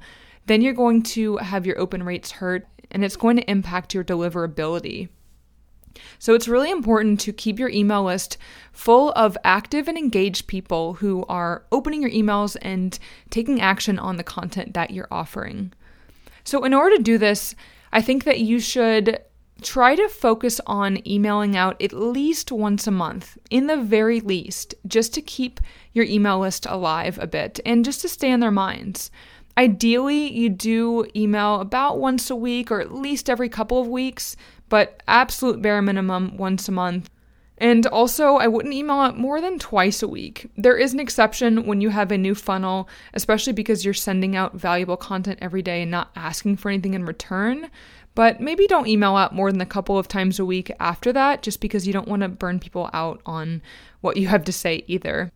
then 0.48 0.62
you're 0.62 0.74
going 0.74 1.04
to 1.04 1.38
have 1.38 1.66
your 1.66 1.80
open 1.80 2.04
rates 2.04 2.32
hurt 2.32 2.68
and 2.90 3.06
it's 3.06 3.16
going 3.16 3.38
to 3.38 3.50
impact 3.50 3.94
your 3.94 4.04
deliverability. 4.04 5.08
So 6.20 6.34
it's 6.34 6.48
really 6.48 6.72
important 6.72 7.20
to 7.22 7.34
keep 7.34 7.60
your 7.60 7.70
email 7.70 8.04
list 8.04 8.38
full 8.72 9.12
of 9.14 9.38
active 9.44 9.88
and 9.88 9.98
engaged 9.98 10.48
people 10.48 10.96
who 10.96 11.26
are 11.28 11.66
opening 11.72 12.02
your 12.02 12.12
emails 12.12 12.56
and 12.62 12.98
taking 13.30 13.62
action 13.62 14.00
on 14.00 14.18
the 14.18 14.24
content 14.24 14.74
that 14.74 14.92
you're 14.92 15.08
offering. 15.12 15.74
So, 16.44 16.64
in 16.64 16.74
order 16.74 16.98
to 16.98 17.04
do 17.04 17.18
this, 17.18 17.56
I 17.92 18.02
think 18.02 18.24
that 18.24 18.40
you 18.40 18.60
should 18.60 19.20
try 19.62 19.96
to 19.96 20.10
focus 20.10 20.60
on 20.66 21.06
emailing 21.08 21.56
out 21.56 21.82
at 21.82 21.94
least 21.94 22.52
once 22.52 22.88
a 22.88 22.92
month, 22.92 23.38
in 23.50 23.68
the 23.68 23.78
very 23.78 24.20
least, 24.20 24.76
just 24.88 25.14
to 25.14 25.22
keep 25.22 25.60
your 25.94 26.06
email 26.06 26.40
list 26.40 26.66
alive 26.66 27.20
a 27.22 27.28
bit 27.28 27.60
and 27.66 27.86
just 27.86 28.02
to 28.02 28.10
stay 28.10 28.32
in 28.32 28.40
their 28.40 28.52
minds. 28.52 29.12
Ideally, 29.58 30.32
you 30.32 30.50
do 30.50 31.06
email 31.16 31.62
about 31.62 32.00
once 32.00 32.30
a 32.30 32.36
week 32.36 32.72
or 32.72 32.82
at 32.82 32.94
least 32.94 33.30
every 33.30 33.50
couple 33.50 33.82
of 33.82 33.88
weeks, 33.88 34.36
but 34.70 35.04
absolute 35.08 35.62
bare 35.62 35.82
minimum 35.82 36.38
once 36.38 36.68
a 36.68 36.72
month. 36.72 37.10
And 37.62 37.86
also, 37.86 38.38
I 38.38 38.48
wouldn't 38.48 38.74
email 38.74 38.96
out 38.96 39.20
more 39.20 39.40
than 39.40 39.60
twice 39.60 40.02
a 40.02 40.08
week. 40.08 40.50
There 40.58 40.78
is 40.78 40.96
an 40.96 41.00
exception 41.00 41.68
when 41.68 41.80
you 41.80 41.92
have 41.92 42.12
a 42.12 42.18
new 42.18 42.34
funnel, 42.34 42.90
especially 43.14 43.54
because 43.54 43.86
you're 43.86 43.94
sending 43.94 44.36
out 44.36 44.56
valuable 44.56 44.98
content 44.98 45.38
every 45.44 45.62
day 45.62 45.84
and 45.84 45.92
not 45.92 46.10
asking 46.16 46.58
for 46.58 46.70
anything 46.70 46.96
in 46.96 47.06
return. 47.06 47.70
But 48.16 48.42
maybe 48.42 48.66
don't 48.66 48.88
email 48.88 49.16
out 49.16 49.36
more 49.36 49.52
than 49.52 49.62
a 49.62 49.68
couple 49.68 50.00
of 50.00 50.08
times 50.08 50.40
a 50.40 50.46
week 50.46 50.72
after 50.80 51.14
that, 51.14 51.44
just 51.44 51.62
because 51.62 51.86
you 51.86 51.94
don't 51.94 52.08
want 52.08 52.24
to 52.24 52.30
burn 52.30 52.60
people 52.60 52.90
out 52.94 53.22
on 53.28 53.62
what 54.02 54.18
you 54.18 54.28
have 54.28 54.44
to 54.46 54.52
say 54.52 54.84
either. 54.88 55.32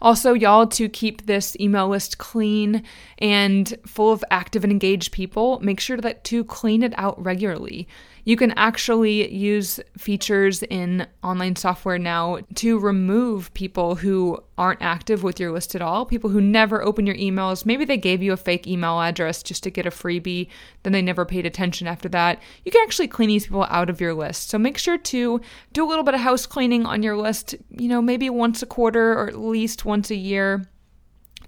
Also, 0.00 0.34
y'all, 0.34 0.68
to 0.68 0.88
keep 0.88 1.26
this 1.26 1.56
email 1.58 1.88
list 1.88 2.18
clean 2.18 2.84
and 3.18 3.74
full 3.84 4.12
of 4.12 4.24
active 4.30 4.62
and 4.62 4.72
engaged 4.72 5.10
people, 5.10 5.58
make 5.60 5.80
sure 5.80 5.96
that 5.96 6.22
to 6.24 6.44
clean 6.44 6.84
it 6.84 6.94
out 6.96 7.22
regularly. 7.22 7.88
You 8.30 8.36
can 8.36 8.52
actually 8.52 9.28
use 9.34 9.80
features 9.98 10.62
in 10.62 11.04
online 11.20 11.56
software 11.56 11.98
now 11.98 12.38
to 12.54 12.78
remove 12.78 13.52
people 13.54 13.96
who 13.96 14.38
aren't 14.56 14.82
active 14.82 15.24
with 15.24 15.40
your 15.40 15.50
list 15.50 15.74
at 15.74 15.82
all, 15.82 16.06
people 16.06 16.30
who 16.30 16.40
never 16.40 16.80
open 16.80 17.06
your 17.06 17.16
emails. 17.16 17.66
Maybe 17.66 17.84
they 17.84 17.96
gave 17.96 18.22
you 18.22 18.32
a 18.32 18.36
fake 18.36 18.68
email 18.68 19.00
address 19.00 19.42
just 19.42 19.64
to 19.64 19.70
get 19.70 19.84
a 19.84 19.90
freebie, 19.90 20.46
then 20.84 20.92
they 20.92 21.02
never 21.02 21.24
paid 21.24 21.44
attention 21.44 21.88
after 21.88 22.08
that. 22.10 22.40
You 22.64 22.70
can 22.70 22.82
actually 22.84 23.08
clean 23.08 23.30
these 23.30 23.46
people 23.46 23.66
out 23.68 23.90
of 23.90 24.00
your 24.00 24.14
list. 24.14 24.48
So 24.48 24.60
make 24.60 24.78
sure 24.78 24.96
to 24.96 25.40
do 25.72 25.84
a 25.84 25.88
little 25.88 26.04
bit 26.04 26.14
of 26.14 26.20
house 26.20 26.46
cleaning 26.46 26.86
on 26.86 27.02
your 27.02 27.16
list, 27.16 27.56
you 27.68 27.88
know, 27.88 28.00
maybe 28.00 28.30
once 28.30 28.62
a 28.62 28.66
quarter 28.66 29.10
or 29.10 29.26
at 29.26 29.40
least 29.40 29.84
once 29.84 30.08
a 30.08 30.14
year, 30.14 30.70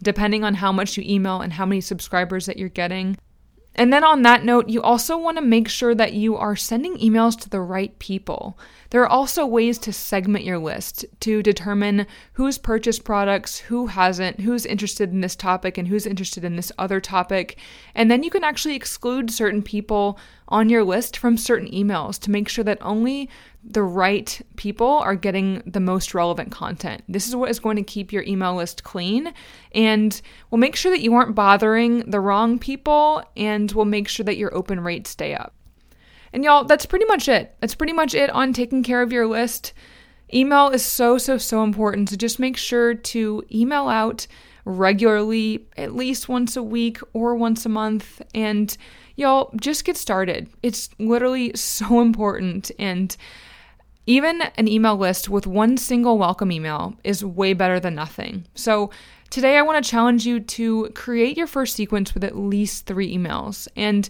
depending 0.02 0.42
on 0.42 0.54
how 0.54 0.72
much 0.72 0.96
you 0.96 1.04
email 1.06 1.42
and 1.42 1.52
how 1.52 1.64
many 1.64 1.80
subscribers 1.80 2.46
that 2.46 2.56
you're 2.56 2.68
getting. 2.68 3.16
And 3.74 3.92
then 3.92 4.04
on 4.04 4.22
that 4.22 4.44
note, 4.44 4.68
you 4.68 4.82
also 4.82 5.16
want 5.16 5.38
to 5.38 5.42
make 5.42 5.68
sure 5.68 5.94
that 5.94 6.12
you 6.12 6.36
are 6.36 6.56
sending 6.56 6.96
emails 6.98 7.38
to 7.40 7.48
the 7.48 7.60
right 7.60 7.98
people. 7.98 8.58
There 8.90 9.00
are 9.02 9.08
also 9.08 9.46
ways 9.46 9.78
to 9.78 9.92
segment 9.92 10.44
your 10.44 10.58
list 10.58 11.06
to 11.20 11.42
determine 11.42 12.06
who's 12.34 12.58
purchased 12.58 13.04
products, 13.04 13.58
who 13.58 13.86
hasn't, 13.86 14.40
who's 14.40 14.66
interested 14.66 15.10
in 15.10 15.22
this 15.22 15.34
topic, 15.34 15.78
and 15.78 15.88
who's 15.88 16.06
interested 16.06 16.44
in 16.44 16.56
this 16.56 16.70
other 16.76 17.00
topic. 17.00 17.56
And 17.94 18.10
then 18.10 18.22
you 18.22 18.28
can 18.28 18.44
actually 18.44 18.76
exclude 18.76 19.30
certain 19.30 19.62
people 19.62 20.18
on 20.48 20.68
your 20.68 20.84
list 20.84 21.16
from 21.16 21.38
certain 21.38 21.70
emails 21.70 22.20
to 22.20 22.30
make 22.30 22.50
sure 22.50 22.64
that 22.64 22.78
only 22.82 23.30
the 23.64 23.82
right 23.82 24.40
people 24.56 24.88
are 24.88 25.14
getting 25.14 25.62
the 25.66 25.80
most 25.80 26.14
relevant 26.14 26.50
content. 26.50 27.02
This 27.08 27.28
is 27.28 27.36
what 27.36 27.50
is 27.50 27.60
going 27.60 27.76
to 27.76 27.82
keep 27.82 28.12
your 28.12 28.24
email 28.24 28.56
list 28.56 28.82
clean 28.82 29.32
and 29.72 30.20
will 30.50 30.58
make 30.58 30.74
sure 30.74 30.90
that 30.90 31.00
you 31.00 31.14
aren't 31.14 31.34
bothering 31.34 32.10
the 32.10 32.20
wrong 32.20 32.58
people 32.58 33.22
and 33.36 33.70
will 33.72 33.84
make 33.84 34.08
sure 34.08 34.24
that 34.24 34.36
your 34.36 34.54
open 34.54 34.80
rates 34.80 35.10
stay 35.10 35.34
up. 35.34 35.54
And 36.32 36.42
y'all, 36.42 36.64
that's 36.64 36.86
pretty 36.86 37.04
much 37.04 37.28
it. 37.28 37.54
That's 37.60 37.74
pretty 37.74 37.92
much 37.92 38.14
it 38.14 38.30
on 38.30 38.52
taking 38.52 38.82
care 38.82 39.02
of 39.02 39.12
your 39.12 39.26
list. 39.26 39.72
Email 40.34 40.70
is 40.70 40.84
so, 40.84 41.18
so, 41.18 41.38
so 41.38 41.62
important. 41.62 42.08
So 42.08 42.16
just 42.16 42.38
make 42.38 42.56
sure 42.56 42.94
to 42.94 43.44
email 43.52 43.88
out 43.88 44.26
regularly, 44.64 45.66
at 45.76 45.94
least 45.94 46.28
once 46.28 46.56
a 46.56 46.62
week 46.62 46.98
or 47.12 47.34
once 47.34 47.66
a 47.66 47.68
month. 47.68 48.22
And 48.34 48.74
y'all, 49.16 49.52
just 49.60 49.84
get 49.84 49.96
started. 49.96 50.48
It's 50.62 50.88
literally 50.98 51.52
so 51.54 52.00
important. 52.00 52.70
And 52.78 53.14
even 54.06 54.42
an 54.56 54.68
email 54.68 54.96
list 54.96 55.28
with 55.28 55.46
one 55.46 55.76
single 55.76 56.18
welcome 56.18 56.50
email 56.50 56.94
is 57.04 57.24
way 57.24 57.52
better 57.52 57.78
than 57.78 57.94
nothing. 57.94 58.46
So, 58.54 58.90
today 59.30 59.56
I 59.56 59.62
want 59.62 59.82
to 59.82 59.90
challenge 59.90 60.26
you 60.26 60.40
to 60.40 60.90
create 60.90 61.36
your 61.36 61.46
first 61.46 61.76
sequence 61.76 62.12
with 62.12 62.24
at 62.24 62.36
least 62.36 62.86
three 62.86 63.16
emails. 63.16 63.68
And 63.76 64.08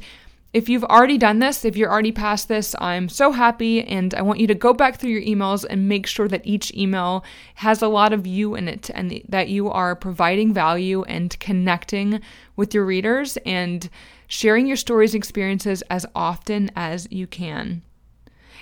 if 0.52 0.68
you've 0.68 0.84
already 0.84 1.16
done 1.16 1.38
this, 1.38 1.64
if 1.64 1.76
you're 1.76 1.90
already 1.90 2.12
past 2.12 2.48
this, 2.48 2.74
I'm 2.78 3.08
so 3.08 3.32
happy. 3.32 3.82
And 3.82 4.14
I 4.14 4.22
want 4.22 4.40
you 4.40 4.46
to 4.48 4.54
go 4.54 4.74
back 4.74 4.98
through 4.98 5.10
your 5.10 5.22
emails 5.22 5.64
and 5.68 5.88
make 5.88 6.06
sure 6.06 6.28
that 6.28 6.46
each 6.46 6.74
email 6.74 7.24
has 7.54 7.80
a 7.80 7.88
lot 7.88 8.12
of 8.12 8.26
you 8.26 8.54
in 8.54 8.68
it 8.68 8.90
and 8.90 9.22
that 9.28 9.48
you 9.48 9.70
are 9.70 9.96
providing 9.96 10.52
value 10.52 11.04
and 11.04 11.38
connecting 11.40 12.20
with 12.56 12.74
your 12.74 12.84
readers 12.84 13.38
and 13.46 13.88
sharing 14.26 14.66
your 14.66 14.76
stories 14.76 15.14
and 15.14 15.20
experiences 15.20 15.82
as 15.88 16.04
often 16.14 16.70
as 16.76 17.08
you 17.10 17.26
can. 17.26 17.82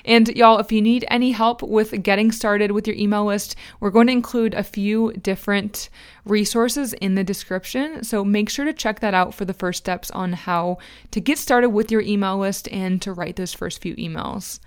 And 0.05 0.29
y'all, 0.29 0.59
if 0.59 0.73
you 0.73 0.81
need 0.81 1.05
any 1.09 1.33
help 1.33 1.63
with 1.63 2.03
getting 2.03 2.33
started 2.33 2.73
with 2.73 2.87
your 2.87 2.97
email 2.97 3.25
list, 3.25 3.57
we're 3.81 3.91
going 3.91 4.07
to 4.07 4.13
include 4.13 4.55
a 4.55 4.63
few 4.63 5.13
different 5.13 5.89
resources 6.25 6.93
in 6.95 7.15
the 7.15 7.25
description. 7.25 8.05
So 8.05 8.25
make 8.25 8.49
sure 8.49 8.65
to 8.65 8.73
check 8.73 9.01
that 9.01 9.15
out 9.15 9.35
for 9.35 9.45
the 9.45 9.55
first 9.55 9.79
steps 9.79 10.11
on 10.11 10.33
how 10.33 10.79
to 11.11 11.21
get 11.21 11.39
started 11.39 11.71
with 11.71 11.91
your 11.91 12.01
email 12.01 12.39
list 12.39 12.69
and 12.69 13.01
to 13.03 13.13
write 13.13 13.37
those 13.37 13.53
first 13.53 13.81
few 13.81 13.95
emails. 13.97 14.61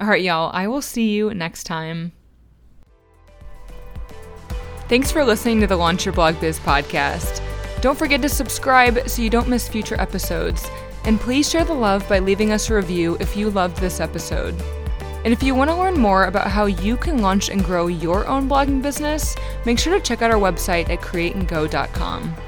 All 0.00 0.08
right, 0.08 0.22
y'all, 0.22 0.50
I 0.52 0.68
will 0.68 0.82
see 0.82 1.10
you 1.10 1.32
next 1.32 1.64
time. 1.64 2.12
Thanks 4.88 5.10
for 5.10 5.24
listening 5.24 5.60
to 5.62 5.66
the 5.66 5.76
Launch 5.76 6.04
Your 6.04 6.14
Blog 6.14 6.38
Biz 6.40 6.60
podcast. 6.60 7.42
Don't 7.80 7.98
forget 7.98 8.22
to 8.22 8.28
subscribe 8.28 9.08
so 9.08 9.20
you 9.20 9.30
don't 9.30 9.48
miss 9.48 9.68
future 9.68 10.00
episodes. 10.00 10.68
And 11.06 11.20
please 11.20 11.48
share 11.48 11.64
the 11.64 11.72
love 11.72 12.08
by 12.08 12.18
leaving 12.18 12.52
us 12.52 12.68
a 12.68 12.74
review 12.74 13.16
if 13.20 13.36
you 13.36 13.48
loved 13.50 13.78
this 13.78 14.00
episode. 14.00 14.54
And 15.24 15.32
if 15.32 15.42
you 15.42 15.54
want 15.54 15.70
to 15.70 15.76
learn 15.76 15.98
more 15.98 16.24
about 16.24 16.48
how 16.48 16.66
you 16.66 16.96
can 16.96 17.18
launch 17.18 17.48
and 17.48 17.64
grow 17.64 17.86
your 17.86 18.26
own 18.26 18.48
blogging 18.48 18.82
business, 18.82 19.34
make 19.64 19.78
sure 19.78 19.94
to 19.94 20.00
check 20.00 20.22
out 20.22 20.30
our 20.30 20.38
website 20.38 20.90
at 20.90 21.00
createandgo.com. 21.00 22.45